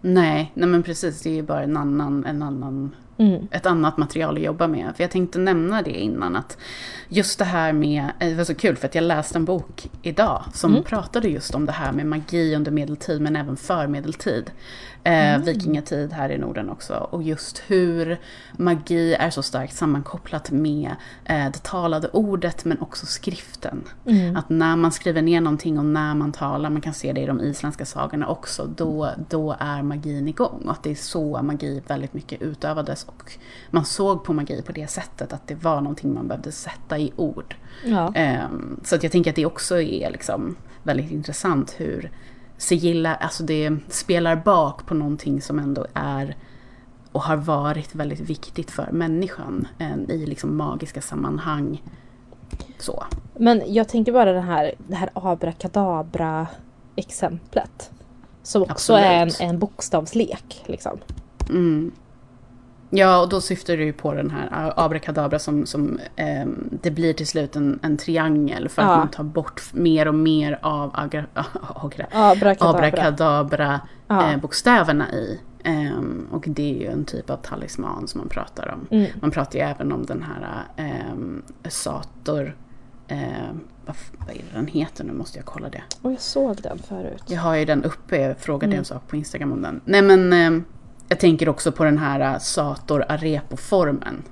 [0.00, 1.22] Nej, nej men precis.
[1.22, 3.48] Det är ju bara en annan, en annan, Mm.
[3.50, 4.92] ett annat material att jobba med.
[4.96, 6.58] För jag tänkte nämna det innan att
[7.08, 9.90] just det här med, eh, det var så kul för att jag läste en bok
[10.02, 10.84] idag som Mm.
[10.84, 14.50] pratade just om det här med magi under medeltid men även förmedeltid.
[15.06, 15.42] Eh, Mm.
[15.42, 16.94] Vikingatid här i Norden också.
[16.94, 18.18] Och just hur
[18.52, 20.90] magi är så starkt sammankopplat med
[21.24, 23.84] eh, det talade ordet men också skriften.
[24.06, 24.36] Mm.
[24.36, 27.26] Att när man skriver ner någonting och när man talar, man kan se det i
[27.26, 30.62] de isländska sagorna också, då, då är magin igång.
[30.64, 33.04] Och att det är så magi väldigt mycket utövades.
[33.04, 33.32] Och
[33.70, 37.12] man såg på magi på det sättet, att det var någonting man behövde sätta i
[37.16, 37.56] ord.
[37.84, 38.12] Ja.
[38.14, 42.10] Ehm, så att jag tänker att det också är liksom väldigt intressant hur
[42.56, 46.36] sigilla, alltså det spelar bak på någonting som ändå är
[47.12, 51.82] och har varit väldigt viktigt för människan eh, i liksom magiska sammanhang.
[52.78, 53.04] Så.
[53.34, 56.46] Men jag tänker bara det här, det här abrakadabra
[56.96, 57.90] exemplet.
[58.42, 59.50] Som också är en, Absolut.
[59.50, 60.64] en bokstavslek.
[60.66, 60.98] Liksom.
[61.48, 61.92] Mm.
[62.90, 67.12] Ja, och då syftar du ju på den här abrakadabra som, som ehm, det blir
[67.12, 68.88] till slut en, en triangel för Ja.
[68.92, 71.24] att man tar bort mer och mer av agra,
[71.74, 72.78] agra, Abrakadabra.
[72.86, 74.30] abrakadabra Ja.
[74.32, 75.40] eh, bokstäverna i.
[75.64, 78.86] Ehm, och det är ju en typ av talisman som man pratar om.
[78.98, 79.10] Mm.
[79.20, 82.56] Man pratar ju även om den här ehm, Sator,
[83.08, 83.18] eh,
[83.86, 85.82] vad, vad är det den heter nu måste jag kolla det.
[86.02, 87.22] Och jag såg den förut.
[87.26, 88.78] Jag har ju den uppe, jag frågade Mm.
[88.78, 89.80] en sak på Instagram om den.
[89.84, 90.62] Nej men eh,
[91.08, 94.22] jag tänker också på den här eh, Sator Arepo-formen.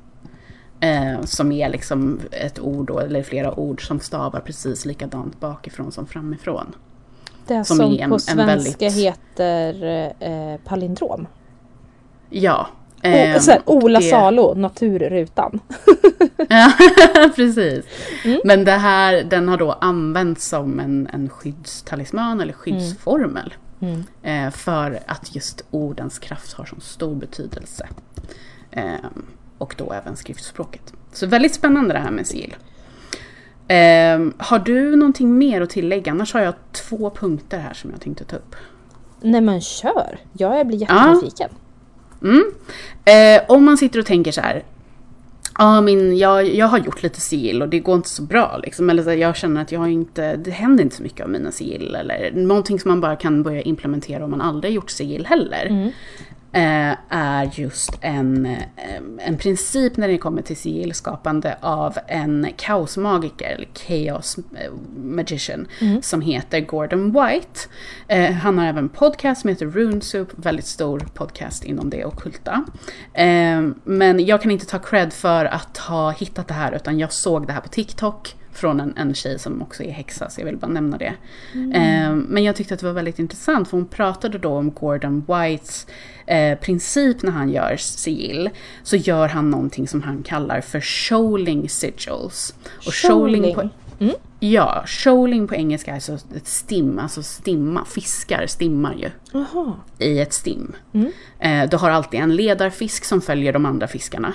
[0.80, 5.92] Eh, som är liksom ett ord då, eller flera ord som stavar precis likadant bakifrån
[5.92, 6.74] som framifrån.
[7.46, 9.84] Det som som, en- på en svenska väldigt- heter
[10.20, 11.26] eh, palindrom.
[12.30, 12.66] Ja.
[12.96, 15.60] O, ehm, så här, och Ola det- Salo, Naturrutan.
[16.48, 16.72] Ja,
[17.37, 17.84] precis.
[18.24, 18.40] Mm.
[18.44, 23.54] Men det här, den har då använts som en, en skyddstalisman eller skyddsformel.
[23.56, 23.63] Mm.
[24.23, 27.88] Eh, för att just ordens kraft har så stor betydelse.
[28.70, 28.94] Eh,
[29.59, 30.92] och då även skriftspråket.
[31.12, 32.57] Så väldigt spännande det här med sigill.
[33.68, 36.12] Eh, har du någonting mer att tillägga?
[36.12, 38.57] Annars har jag två punkter här som jag tänkte ta upp.
[39.20, 40.18] Nej men kör!
[40.33, 41.51] Jag blir jättenyfiken.
[42.23, 42.44] Mm.
[43.05, 44.64] Eh, om man sitter och tänker så här.
[45.58, 48.60] Ja, min, jag, jag har gjort lite sigill och det går inte så bra.
[48.62, 48.90] Liksom.
[48.90, 51.30] Eller så här, jag känner att jag har inte, det händer inte så mycket av
[51.30, 51.94] mina sigill.
[51.94, 55.66] Eller någonting som man bara kan börja implementera om man aldrig gjort sigill heller.
[55.66, 55.90] Mm.
[56.54, 63.46] Eh, är just en, eh, en princip när det kommer till sigillskapande av en kaosmagiker,
[63.46, 65.66] eller chaos eh, magician,
[66.02, 67.60] som heter Gordon White.
[68.42, 72.64] Han har även en podcast som heter RuneSoup, väldigt stor podcast inom det ockulta.
[73.12, 77.12] Eh, men jag kan inte ta cred för att ha hittat det här, utan jag
[77.12, 80.46] såg det här på TikTok från en, en tjej som också är häxa, så jag
[80.46, 81.14] vill bara nämna det.
[81.74, 85.24] Eh, men jag tyckte att det var väldigt intressant, för hon pratade då om Gordon
[85.28, 85.86] Whites
[86.26, 88.50] eh, princip när han gör sigill.
[88.82, 92.54] Så gör han någonting som han kallar för shoaling sigils.
[92.86, 94.14] Och shoaling på, Mm.
[94.40, 99.72] Ja, shoaling på engelska är alltså ett stim, alltså stimma, fiskar stimmar ju Jaha.
[99.98, 100.72] i ett stim.
[100.92, 101.12] Mm.
[101.38, 104.32] Eh, du har alltid en ledarfisk som följer de andra fiskarna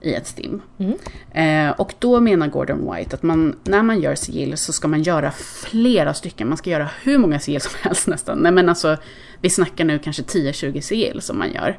[0.00, 0.62] i ett stim.
[0.78, 0.98] Mm.
[1.32, 5.02] Eh, och då menar Gordon White att man, när man gör sigill så ska man
[5.02, 6.48] göra flera stycken.
[6.48, 8.38] Man ska göra hur många sigill som helst nästan.
[8.38, 8.96] Nej men alltså,
[9.40, 11.78] vi snackar nu kanske 10-20 sigill som man gör.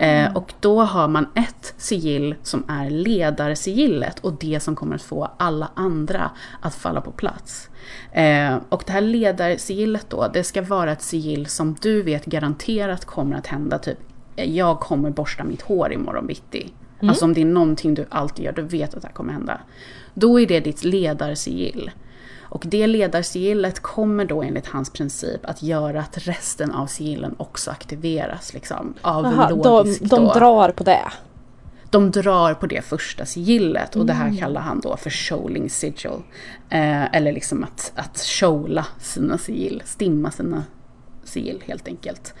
[0.00, 5.02] Eh, och då har man ett sigill som är ledarsigillet och det som kommer att
[5.02, 7.70] få alla andra att falla på plats.
[8.12, 13.04] Eh, och det här ledarsigillet då, det ska vara ett sigill som du vet garanterat
[13.04, 13.98] kommer att hända typ
[14.36, 16.72] jag kommer borsta mitt hår imorgon bitti.
[17.00, 19.60] Alltså om det är någonting du alltid gör, du vet att det här kommer hända.
[20.14, 21.90] Då är det ditt ledarsigill.
[22.48, 27.70] Och det ledarsigillet kommer då enligt hans princip att göra att resten av sigillen också
[27.70, 28.54] aktiveras.
[28.54, 31.12] Liksom, av Jaha, de, de drar på det.
[31.90, 34.30] De drar på det första sigillet och det Mm.
[34.32, 36.10] här kallar han då för shoaling sigil.
[36.70, 40.64] Eh, eller liksom att, att shoala sina sigill, stimma sina
[41.24, 42.34] sigill helt enkelt.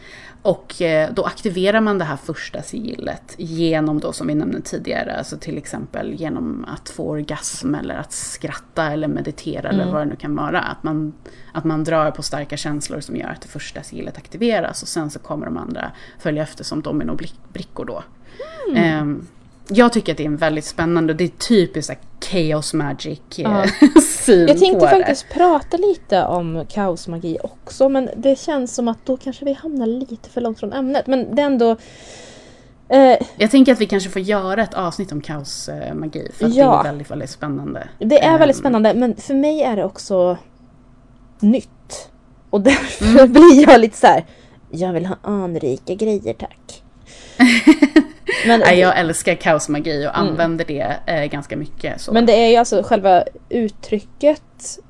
[0.46, 5.16] Och eh, då aktiverar man det här första sigillet genom då som vi nämnde tidigare,
[5.18, 9.80] alltså till exempel genom att få orgasm eller att skratta eller meditera Mm.
[9.80, 10.60] eller vad det nu kan vara.
[10.60, 11.12] Att man,
[11.52, 15.10] att man drar på starka känslor som gör att det första sigillet aktiveras och sen
[15.10, 18.02] så kommer de andra följa efter som dominobrickor då.
[18.68, 18.84] Mm.
[18.84, 19.26] Ehm,
[19.68, 22.00] jag tycker att det är en väldigt spännande, det är typiskt så här
[22.30, 23.64] chaos magic eh, Ja.
[24.02, 29.06] syn Jag tänkte på faktiskt prata lite om kaosmagi också men det känns som att
[29.06, 31.06] då kanske vi hamnar lite för långt från ämnet.
[31.06, 31.70] Men det är ändå...
[31.70, 31.76] Eh,
[32.88, 33.18] det.
[33.36, 36.70] Jag tänker att vi kanske får göra ett avsnitt om kaosmagi för att Ja.
[36.72, 37.88] det är väldigt, väldigt spännande.
[37.98, 40.36] det är väldigt Ehm, spännande men för mig är det också
[41.40, 42.08] nytt.
[42.50, 43.32] Och därför Mm.
[43.32, 44.24] blir jag lite så här.
[44.70, 46.82] Jag vill ha anrika grejer tack.
[48.46, 52.00] men, Nej, jag älskar kaosmagi och använder det eh, ganska mycket.
[52.00, 52.10] Så.
[52.10, 52.14] Mm.
[52.14, 54.42] men det är ju alltså själva uttrycket,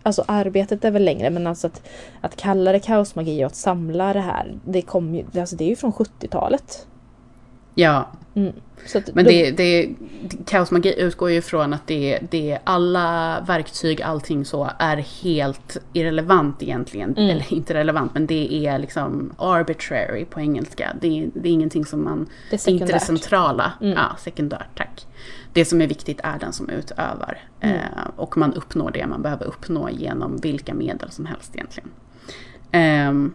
[0.03, 1.83] alltså arbetet är väl längre men alltså att,
[2.21, 5.69] att kalla det kaosmagi och att samla det här, det, kom ju, alltså det är
[5.69, 6.87] ju från 70-talet.
[7.75, 8.07] ja,
[8.37, 8.53] Mm.
[9.13, 9.95] Men då- det, det,
[10.47, 17.17] kaosmagi utgår ju från att det, det alla verktyg, allting så, är helt irrelevant egentligen.
[17.17, 17.31] Mm.
[17.31, 20.97] Eller inte relevant, men det är liksom arbitrary på engelska.
[21.01, 22.29] Det är, det är ingenting som man...
[22.51, 23.73] Det är inte det centrala.
[23.81, 23.93] Mm.
[23.93, 25.07] Ja, sekundärt, tack.
[25.53, 27.39] Det som är viktigt är den som utövar.
[27.61, 27.77] Mm.
[27.77, 27.83] Eh,
[28.17, 31.91] och man uppnår det man behöver uppnå genom vilka medel som helst egentligen.
[32.73, 33.35] Ehm,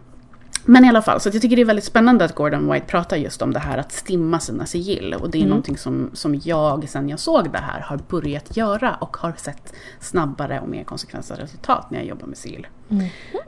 [0.64, 3.16] men i alla fall, så jag tycker det är väldigt spännande att Gordon White pratar
[3.16, 5.14] just om det här att stimma sina sigill.
[5.14, 5.48] Och det är Mm.
[5.50, 9.72] någonting som, som jag, sen jag såg det här, har börjat göra och har sett
[10.00, 12.66] snabbare och mer konsekventa resultat när jag jobbar med sigill.
[12.90, 13.06] Mm.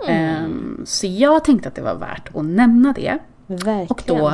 [0.09, 3.19] Ehm, så jag tänkte att det var värt att nämna det.
[3.47, 3.89] Verkligen.
[3.89, 4.33] Och då,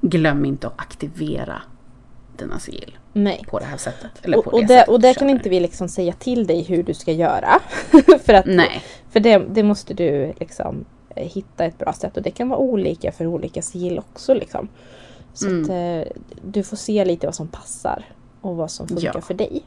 [0.00, 1.62] glöm inte att aktivera
[2.36, 3.44] dina sigill Nej.
[3.50, 4.10] på det här sättet.
[4.22, 6.46] Eller på Och, och, det det, sättet och där kan inte vi liksom säga till
[6.46, 7.60] dig hur du ska göra.
[8.24, 8.82] för att, Nej.
[9.10, 10.84] för det, det måste du liksom
[11.16, 14.34] hitta ett bra sätt och det kan vara olika för olika sigill också.
[14.34, 14.68] Liksom.
[15.34, 15.62] Så Mm.
[15.62, 16.12] att, eh,
[16.44, 18.04] du får se lite vad som passar
[18.40, 19.20] och vad som funkar Ja.
[19.20, 19.62] för dig.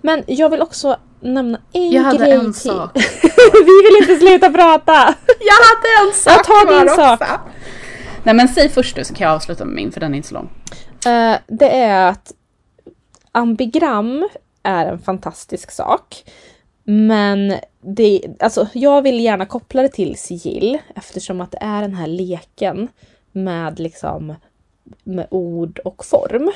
[0.00, 2.54] Men jag vill också nämna en Jag hade grej en till.
[2.54, 2.90] sak.
[3.52, 5.14] vi vill inte sluta prata!
[5.26, 7.20] Jag hade en sak Ja, ta din sak.
[7.20, 7.34] också.
[8.24, 10.28] Nej men säg först du så kan jag avsluta med min för den är inte
[10.28, 10.48] så lång.
[11.06, 12.32] Eh, det är att
[13.32, 14.28] ambigram
[14.62, 16.24] är en fantastisk sak.
[16.84, 21.94] Men det, alltså, jag vill gärna koppla det till sigill eftersom att det är den
[21.94, 22.88] här leken
[23.32, 24.34] med, liksom,
[25.04, 26.50] med ord och form.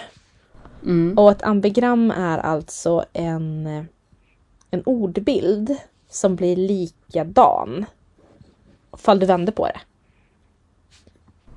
[0.83, 1.19] Mm.
[1.19, 3.67] Och ett ambigram är alltså en,
[4.71, 5.77] en ordbild
[6.09, 7.85] som blir likadan.
[8.93, 9.81] Fall du vänder på det.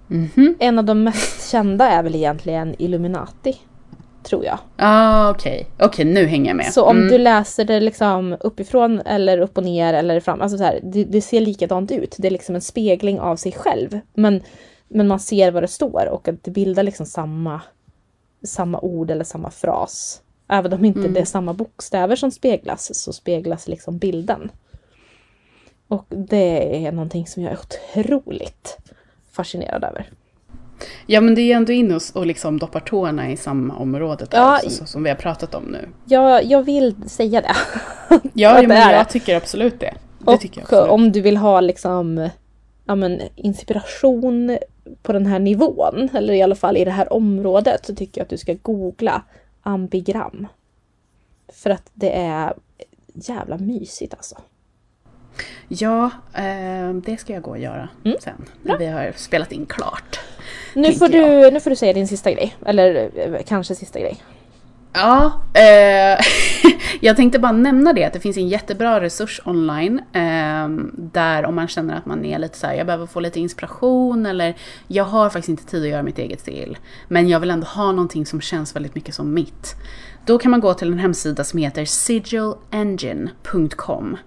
[0.08, 0.56] Mhm.
[0.60, 3.58] En av de mest kända är väl egentligen Illuminati.
[4.30, 4.58] Tror jag.
[4.76, 6.74] Ah, Okej, okej nu hänger jag med.
[6.74, 7.10] Så om Mm.
[7.10, 11.04] du läser det liksom uppifrån eller upp och ner eller fram, alltså så här, det,
[11.04, 12.16] det ser likadant ut.
[12.20, 14.00] Det är liksom en spegling av sig själv.
[14.14, 14.42] Men,
[14.88, 17.62] men man ser vad det står och att det bildar liksom samma,
[18.44, 20.22] samma ord eller samma fras.
[20.50, 21.14] Även om inte Mm.
[21.14, 24.52] det är samma bokstäver som speglas så speglas liksom bilden.
[25.88, 28.78] Och det är någonting som jag är otroligt
[29.32, 30.10] fascinerad över.
[31.06, 34.26] Ja men det är ju ändå in och, och liksom doppar tårna i samma område
[34.32, 35.90] där, Ja, så, så, som vi har pratat om nu.
[36.06, 37.56] Jag, jag vill säga det.
[38.34, 38.96] Ja, ja men det.
[38.96, 39.94] jag tycker absolut det.
[40.20, 40.92] Det tycker jag Och absolut.
[40.92, 42.30] om du vill ha liksom
[42.86, 44.58] ja, men, inspiration
[45.02, 48.24] på den här nivån, eller i alla fall i det här området, så tycker jag
[48.26, 49.22] att du ska googla
[49.62, 50.48] ambigram.
[51.54, 52.54] För att det är
[53.14, 54.36] jävla mysigt alltså.
[55.68, 58.18] Ja, eh, det ska jag gå och göra Mm.
[58.22, 58.46] sen.
[58.64, 60.20] När vi har spelat in klart.
[60.74, 62.56] Nu får, du, nu får du säga din sista grej.
[62.66, 64.18] Eller eh, kanske sista grej.
[64.94, 66.26] Ja, eh,
[67.00, 71.56] jag tänkte bara nämna det att det finns en jättebra resurs online eh, där om
[71.56, 74.56] man känner att man är lite så här, jag behöver få lite inspiration eller
[74.88, 76.78] jag har faktiskt inte tid att göra mitt eget sigill.
[77.08, 79.76] Men jag vill ändå ha någonting som känns väldigt mycket som mitt.
[80.26, 84.18] Då kan man gå till en hemsida som heter sigilengine.com.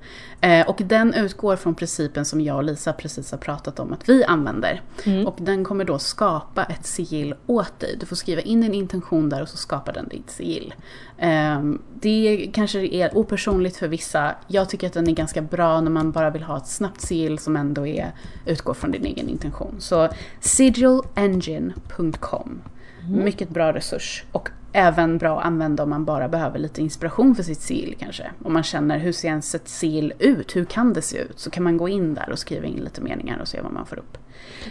[0.40, 4.08] Eh, och den utgår från principen som jag och Lisa precis har pratat om att
[4.08, 4.82] vi använder.
[5.26, 7.96] Och den kommer då skapa ett sigill åt dig.
[8.00, 10.74] Du får skriva in din intention där och så skapar den ditt sigill.
[11.18, 11.62] Eh,
[12.00, 14.34] det kanske är opersonligt för vissa.
[14.46, 17.38] Jag tycker att den är ganska bra när man bara vill ha ett snabbt sigill
[17.38, 18.12] som ändå är,
[18.46, 19.74] utgår från din egen intention.
[19.78, 20.08] Så
[20.40, 22.60] sigilengine.com.
[23.08, 24.24] Mycket bra resurs.
[24.32, 28.30] Och även bra att använda om man bara behöver lite inspiration för sitt sigill kanske.
[28.44, 30.56] Om man känner hur ser ens ett sigill ut?
[30.56, 31.38] Hur kan det se ut?
[31.38, 33.86] Så kan man gå in där och skriva in lite meningar och se vad man
[33.86, 34.18] får upp.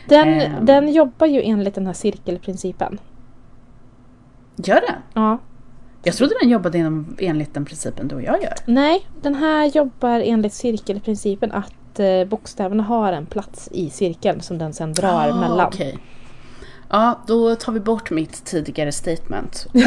[0.07, 0.65] Den, Ehm.
[0.65, 2.99] den jobbar ju enligt den här cirkelprincipen.
[4.55, 4.95] Gör det?
[5.13, 5.37] Ja.
[6.03, 8.53] Jag trodde den jobbade inom, enligt den principen du och jag gör.
[8.65, 14.57] Nej, den här jobbar enligt cirkelprincipen att eh, bokstäverna har en plats i cirkeln som
[14.57, 15.67] den sen drar Ah, mellan.
[15.67, 15.97] okej.
[16.93, 19.67] Ja, då tar vi bort mitt tidigare statement.
[19.73, 19.85] den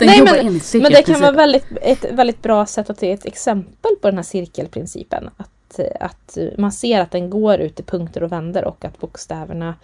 [0.00, 3.12] Nej, jobbar men, enligt men det kan vara väldigt, ett väldigt bra sätt att ge
[3.12, 5.30] ett exempel på den här cirkelprincipen.
[5.36, 9.74] Att, att man ser att den går ut i punkter och vänder och att bokstäverna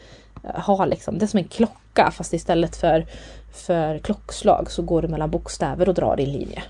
[0.45, 3.07] eh, har liksom, det är som en klocka fast istället för,
[3.55, 6.63] för klockslag så går det mellan bokstäver och drar i linje.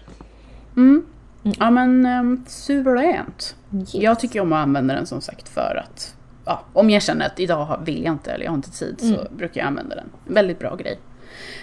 [0.77, 1.07] Mm.
[1.43, 3.57] Ja men um, suveränt.
[3.75, 3.95] Yes.
[3.95, 6.15] Jag tycker om att använda den som sagt för att
[6.49, 9.07] ja, om jag känner att idag vill jag inte eller jag har inte tid så
[9.15, 9.37] Mm.
[9.37, 10.11] brukar jag använda den.
[10.35, 10.99] Väldigt bra grej.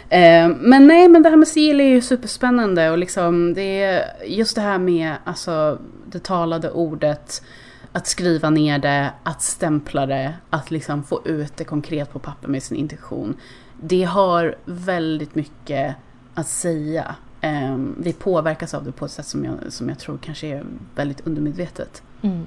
[0.09, 4.05] Eh, men nej men det här med sigill är ju superspännande och liksom det är
[4.25, 7.43] just det här med alltså det talade ordet
[7.91, 12.47] att skriva ner det, att stämpla det, att liksom få ut det konkret på papper
[12.47, 13.37] med sin intention.
[13.81, 15.95] Det har väldigt mycket
[16.33, 17.15] att säga.
[17.41, 20.63] Eh, vi påverkas av det på ett sätt som jag, som jag tror kanske är
[20.95, 22.03] väldigt undermedvetet.
[22.21, 22.45] Mm.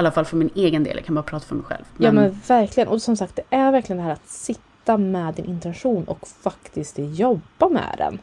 [0.00, 1.84] Alla fall för min egen del, jag kan bara prata för mig själv.
[1.98, 2.88] Ja men verkligen.
[2.88, 6.98] Och som sagt, det är verkligen det här att sitta med din intention och faktiskt
[6.98, 8.18] jobba med den.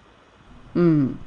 [0.75, 1.17] Mm.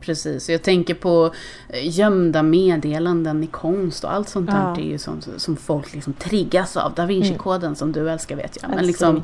[0.00, 1.32] Precis, jag tänker på
[1.68, 4.68] eh, gömda meddelanden i konst och allt sånt där.
[4.68, 4.74] Ja.
[4.76, 6.94] Det är ju sånt som folk liksom triggas av.
[6.94, 8.70] Da Vinci-koden som du älskar vet jag.
[8.70, 9.22] Men liksom,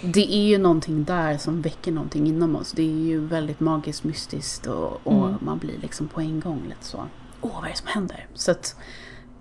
[0.00, 2.72] det är ju någonting där som väcker någonting inom oss.
[2.72, 5.34] Det är ju väldigt magiskt, mystiskt och, och Mm.
[5.40, 7.04] man blir liksom på en gång lite så.
[7.40, 8.26] Åh, vad är det som händer?
[8.34, 8.76] Så att,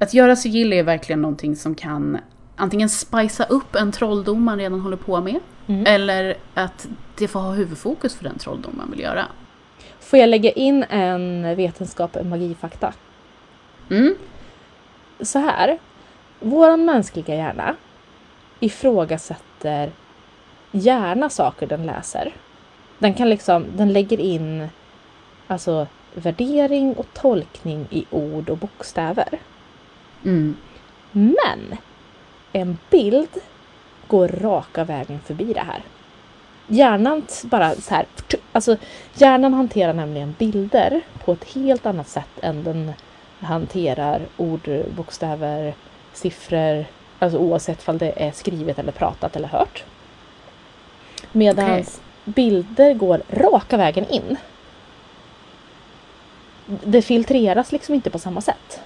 [0.02, 2.18] att göra sigill är verkligen någonting som kan
[2.56, 5.39] antingen spicea upp en trolldom man redan håller på med.
[5.68, 5.86] Mm.
[5.88, 6.88] Eller att
[7.18, 9.26] det får ha huvudfokus för den trolldom man vill göra.
[9.99, 12.93] Får jag lägga in en vetenskap, en magifakta?
[13.89, 14.16] Mm.
[15.22, 15.80] Så här.
[16.39, 17.76] Vår mänskliga hjärna
[18.60, 19.91] ifrågasätter
[20.72, 22.34] gärna saker den läser.
[22.99, 24.68] Den kan liksom, den lägger in
[25.47, 29.39] alltså värdering och tolkning i ord och bokstäver.
[30.24, 30.58] Mm.
[31.12, 31.78] Men
[32.54, 33.30] en bild
[34.08, 35.84] går raka vägen förbi det här.
[36.68, 38.06] Hjärnan bara så här,
[38.52, 38.78] alltså
[39.14, 42.92] hjärnan hanterar nämligen bilder på ett helt annat sätt än den
[43.40, 45.74] hanterar ord, bokstäver,
[46.14, 46.86] siffror,
[47.20, 49.84] alltså oavsett om det är skrivet eller pratat eller hört.
[51.32, 51.86] Medan Okej.
[52.26, 54.38] bilder går raka vägen in.
[56.66, 58.82] Det filtreras liksom inte på samma sätt.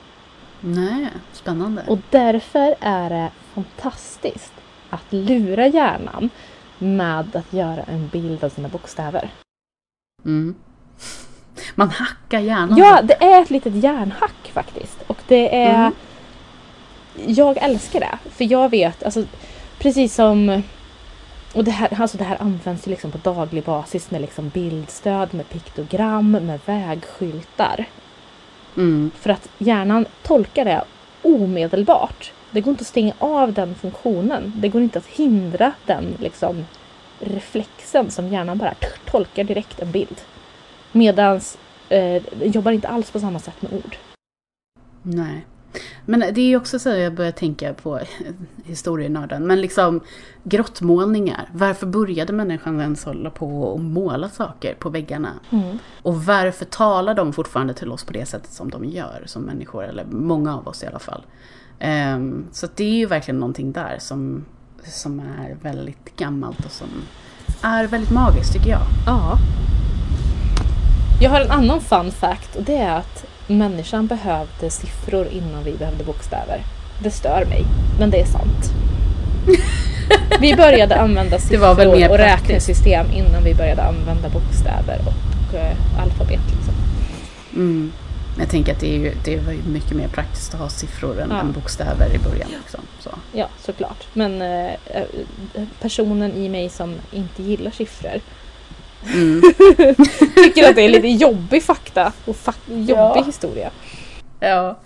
[0.68, 1.84] Nej, spännande.
[1.88, 4.54] Och därför är det fantastiskt
[4.90, 6.30] att lura hjärnan
[6.78, 9.30] med att göra en bild av sina bokstäver.
[10.26, 10.56] Mm.
[11.76, 12.78] Man hackar hjärnan.
[12.78, 14.98] Ja, det är ett litet hjärnhack faktiskt.
[15.08, 15.76] Och det är...
[15.76, 15.94] Mm.
[17.28, 18.18] Jag älskar det.
[18.32, 19.24] För jag vet, alltså
[19.80, 20.62] precis som...
[21.54, 25.34] Och det här, alltså det här används ju liksom på daglig basis med liksom bildstöd,
[25.34, 27.86] med piktogram, med vägskyltar.
[28.78, 29.12] Mm.
[29.16, 30.84] För att hjärnan tolkar det
[31.22, 32.32] omedelbart.
[32.52, 34.54] Det går inte att stänga av den funktionen.
[34.56, 36.66] Det går inte att hindra den liksom,
[37.20, 38.74] reflexen som hjärnan bara
[39.06, 40.22] tolkar direkt en bild.
[40.92, 41.58] Medans
[41.90, 43.98] eh, den jobbar inte alls på samma sätt med ord.
[45.02, 45.46] Nej.
[46.06, 48.00] Men det är ju också så att jag börjar tänka på
[48.64, 49.48] historienörden.
[49.48, 50.02] Men liksom
[50.44, 51.50] grottmålningar.
[51.54, 55.34] Varför började människan ens hålla på och måla saker på väggarna?
[56.02, 59.84] Och varför talar de fortfarande till oss på det sättet som de gör som människor?
[59.84, 61.24] Eller många av oss i alla fall.
[61.80, 64.46] Ehm, så det är ju verkligen någonting där som,
[64.84, 66.90] som är väldigt gammalt och som
[67.62, 68.82] är väldigt magiskt tycker jag.
[69.06, 69.38] Ja.
[71.22, 75.72] Jag har en annan fun fact och det är att människan behövde siffror innan vi
[75.72, 76.62] behövde bokstäver.
[77.04, 77.66] Det stör mig,
[78.00, 78.72] men det är sant.
[80.42, 86.40] Vi började använda siffror och räknesystem innan vi började använda bokstäver och eh, alfabet.
[86.56, 86.74] Liksom.
[87.56, 87.92] Mm.
[88.40, 91.22] Jag tänker att det, är ju, det var ju mycket mer praktiskt att ha siffror
[91.22, 91.40] än, Ja.
[91.40, 92.50] än bokstäver i början.
[92.62, 92.80] Liksom.
[93.00, 93.10] Så.
[93.34, 94.08] Ja, såklart.
[94.14, 95.04] Men eh, eh,
[95.82, 98.20] personen i mig som inte gillar siffror
[99.14, 99.42] Mm.
[100.36, 103.24] tycker att det är lite jobbig fakta och fa- jobbig Ja.
[103.26, 103.72] historia.
[104.40, 104.78] Ja.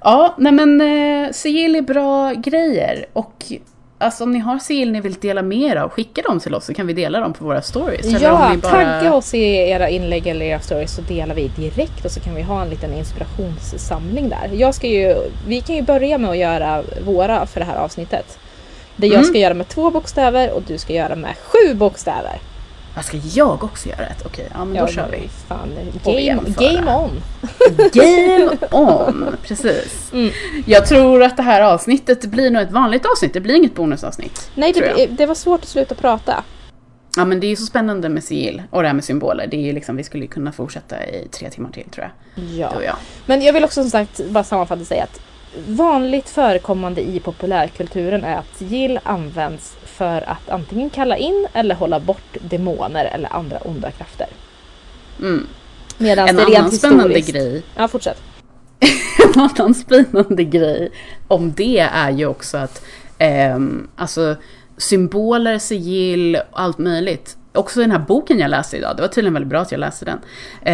[0.00, 3.06] Ja, nej men eh, sigill är bra grejer.
[3.12, 3.44] Och
[3.98, 6.64] alltså, om ni har sigill ni vill dela med er av, skicka dem till oss
[6.64, 8.20] så kan vi dela dem på våra stories.
[8.22, 8.70] Ja, bara...
[8.70, 12.34] tagga oss i era inlägg eller era stories så delar vi direkt och så kan
[12.34, 14.50] vi ha en liten inspirationssamling där.
[14.52, 15.14] Jag ska ju,
[15.46, 18.38] vi kan ju börja med att göra våra för det här avsnittet.
[18.96, 19.24] Det jag Mm.
[19.26, 22.38] ska göra med två bokstäver och du ska göra med sju bokstäver.
[22.94, 24.26] Vad ska jag också göra ett?
[24.26, 25.28] Okej, ja men då kör vi.
[25.48, 25.68] Fan,
[26.04, 27.22] game, game on!
[27.92, 29.36] Game on!
[29.42, 30.12] Precis.
[30.12, 30.30] Mm.
[30.66, 34.50] Jag tror att det här avsnittet blir nog ett vanligt avsnitt, det blir inget bonusavsnitt.
[34.54, 36.44] Nej, det, det var svårt att sluta prata.
[37.16, 39.46] Ja men det är ju så spännande med sigill och det här med symboler.
[39.46, 42.44] Det är ju liksom, vi skulle kunna fortsätta i tre timmar till tror jag.
[42.44, 42.82] Ja.
[42.82, 42.96] Jag.
[43.26, 45.20] Men jag vill också som sagt bara sammanfattande säga att
[45.68, 52.00] vanligt förekommande i populärkulturen är att sigill används för att antingen kalla in eller hålla
[52.00, 54.26] bort demoner eller andra onda krafter.
[55.20, 55.46] Mm.
[55.98, 58.22] Medan En det annan spännande grej Ja, fortsätt.
[59.34, 60.90] En annan spännande grej
[61.28, 62.82] om det är ju också att
[63.18, 64.36] ehm, alltså
[64.76, 67.36] symboler, sigill och allt möjligt.
[67.54, 70.04] Också den här boken jag läste idag, det var tydligen väldigt bra att jag läste
[70.04, 70.20] den,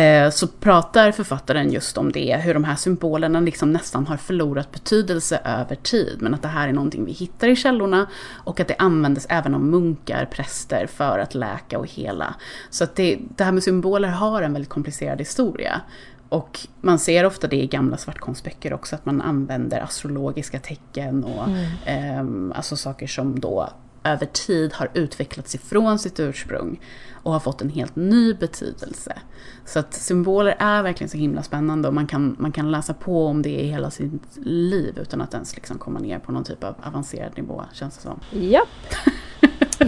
[0.00, 4.72] eh, så pratar författaren just om det, hur de här symbolerna liksom nästan har förlorat
[4.72, 8.06] betydelse över tid, men att det här är någonting vi hittar i källorna
[8.44, 12.34] och att det användes även av munkar, präster, för att läka och hela.
[12.70, 15.80] Så att det, det här med symboler har en väldigt komplicerad historia.
[16.28, 21.46] Och man ser ofta det i gamla svartkonstböcker också, att man använder astrologiska tecken och
[21.84, 23.68] ehm, alltså saker som då
[24.04, 26.80] över tid har utvecklats ifrån sitt ursprung
[27.22, 29.18] och har fått en helt ny betydelse.
[29.64, 33.26] Så att symboler är verkligen så himla spännande och man kan, man kan läsa på
[33.26, 36.64] om det i hela sitt liv utan att ens liksom komma ner på någon typ
[36.64, 38.20] av avancerad nivå, känns det som.
[38.30, 38.66] Ja.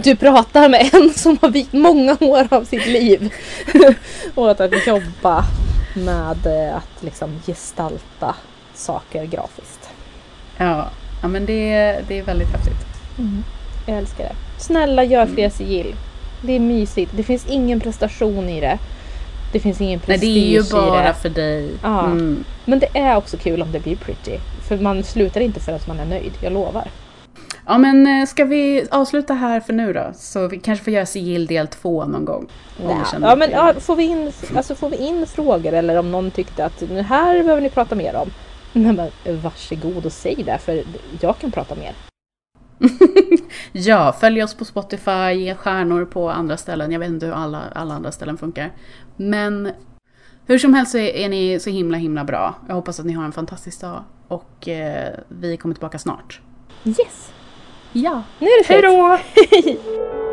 [0.03, 3.33] Du pratar med en som har vikt många år av sitt liv
[4.35, 5.45] åt att jobba
[5.95, 8.35] med eh, att liksom gestalta
[8.73, 9.89] saker grafiskt.
[10.57, 10.89] Ja,
[11.21, 12.87] ja men det, det är väldigt häftigt.
[13.85, 14.35] Jag älskar det.
[14.63, 15.95] Snälla gör fler sigill.
[16.41, 17.11] Det är mysigt.
[17.15, 18.77] Det finns ingen prestation i det.
[19.53, 21.13] Det finns ingen Nej, prestige det är ju i bara det.
[21.13, 21.69] för dig.
[21.83, 22.05] Ja.
[22.05, 22.43] Mm.
[22.65, 24.37] Men det är också kul om det blir pretty.
[24.67, 26.87] För man slutar inte förrän man är nöjd, jag lovar.
[27.65, 30.11] Ja men eh, ska vi avsluta här för nu då?
[30.15, 32.47] Så vi kanske får göra sigill del två någon gång.
[33.21, 36.31] Ja, men det- ja, får, vi in, alltså, får vi in frågor eller om någon
[36.31, 38.29] tyckte att "Nu här behöver ni prata mer om.
[38.73, 40.83] Nej, men varsågod och säg det för
[41.21, 41.91] jag kan prata mer.
[43.71, 46.91] Ja, följ oss på Spotify, ge stjärnor på andra ställen.
[46.91, 48.71] Jag vet inte hur alla, alla andra ställen funkar.
[49.15, 49.71] Men
[50.45, 52.55] hur som helst så är, är ni så himla himla bra.
[52.67, 54.03] Jag hoppas att ni har en fantastisk dag.
[54.27, 56.41] Och eh, vi kommer tillbaka snart.
[56.83, 57.31] Yes!
[57.91, 59.79] Ja, Nu är det hej slut.
[59.83, 60.32] då!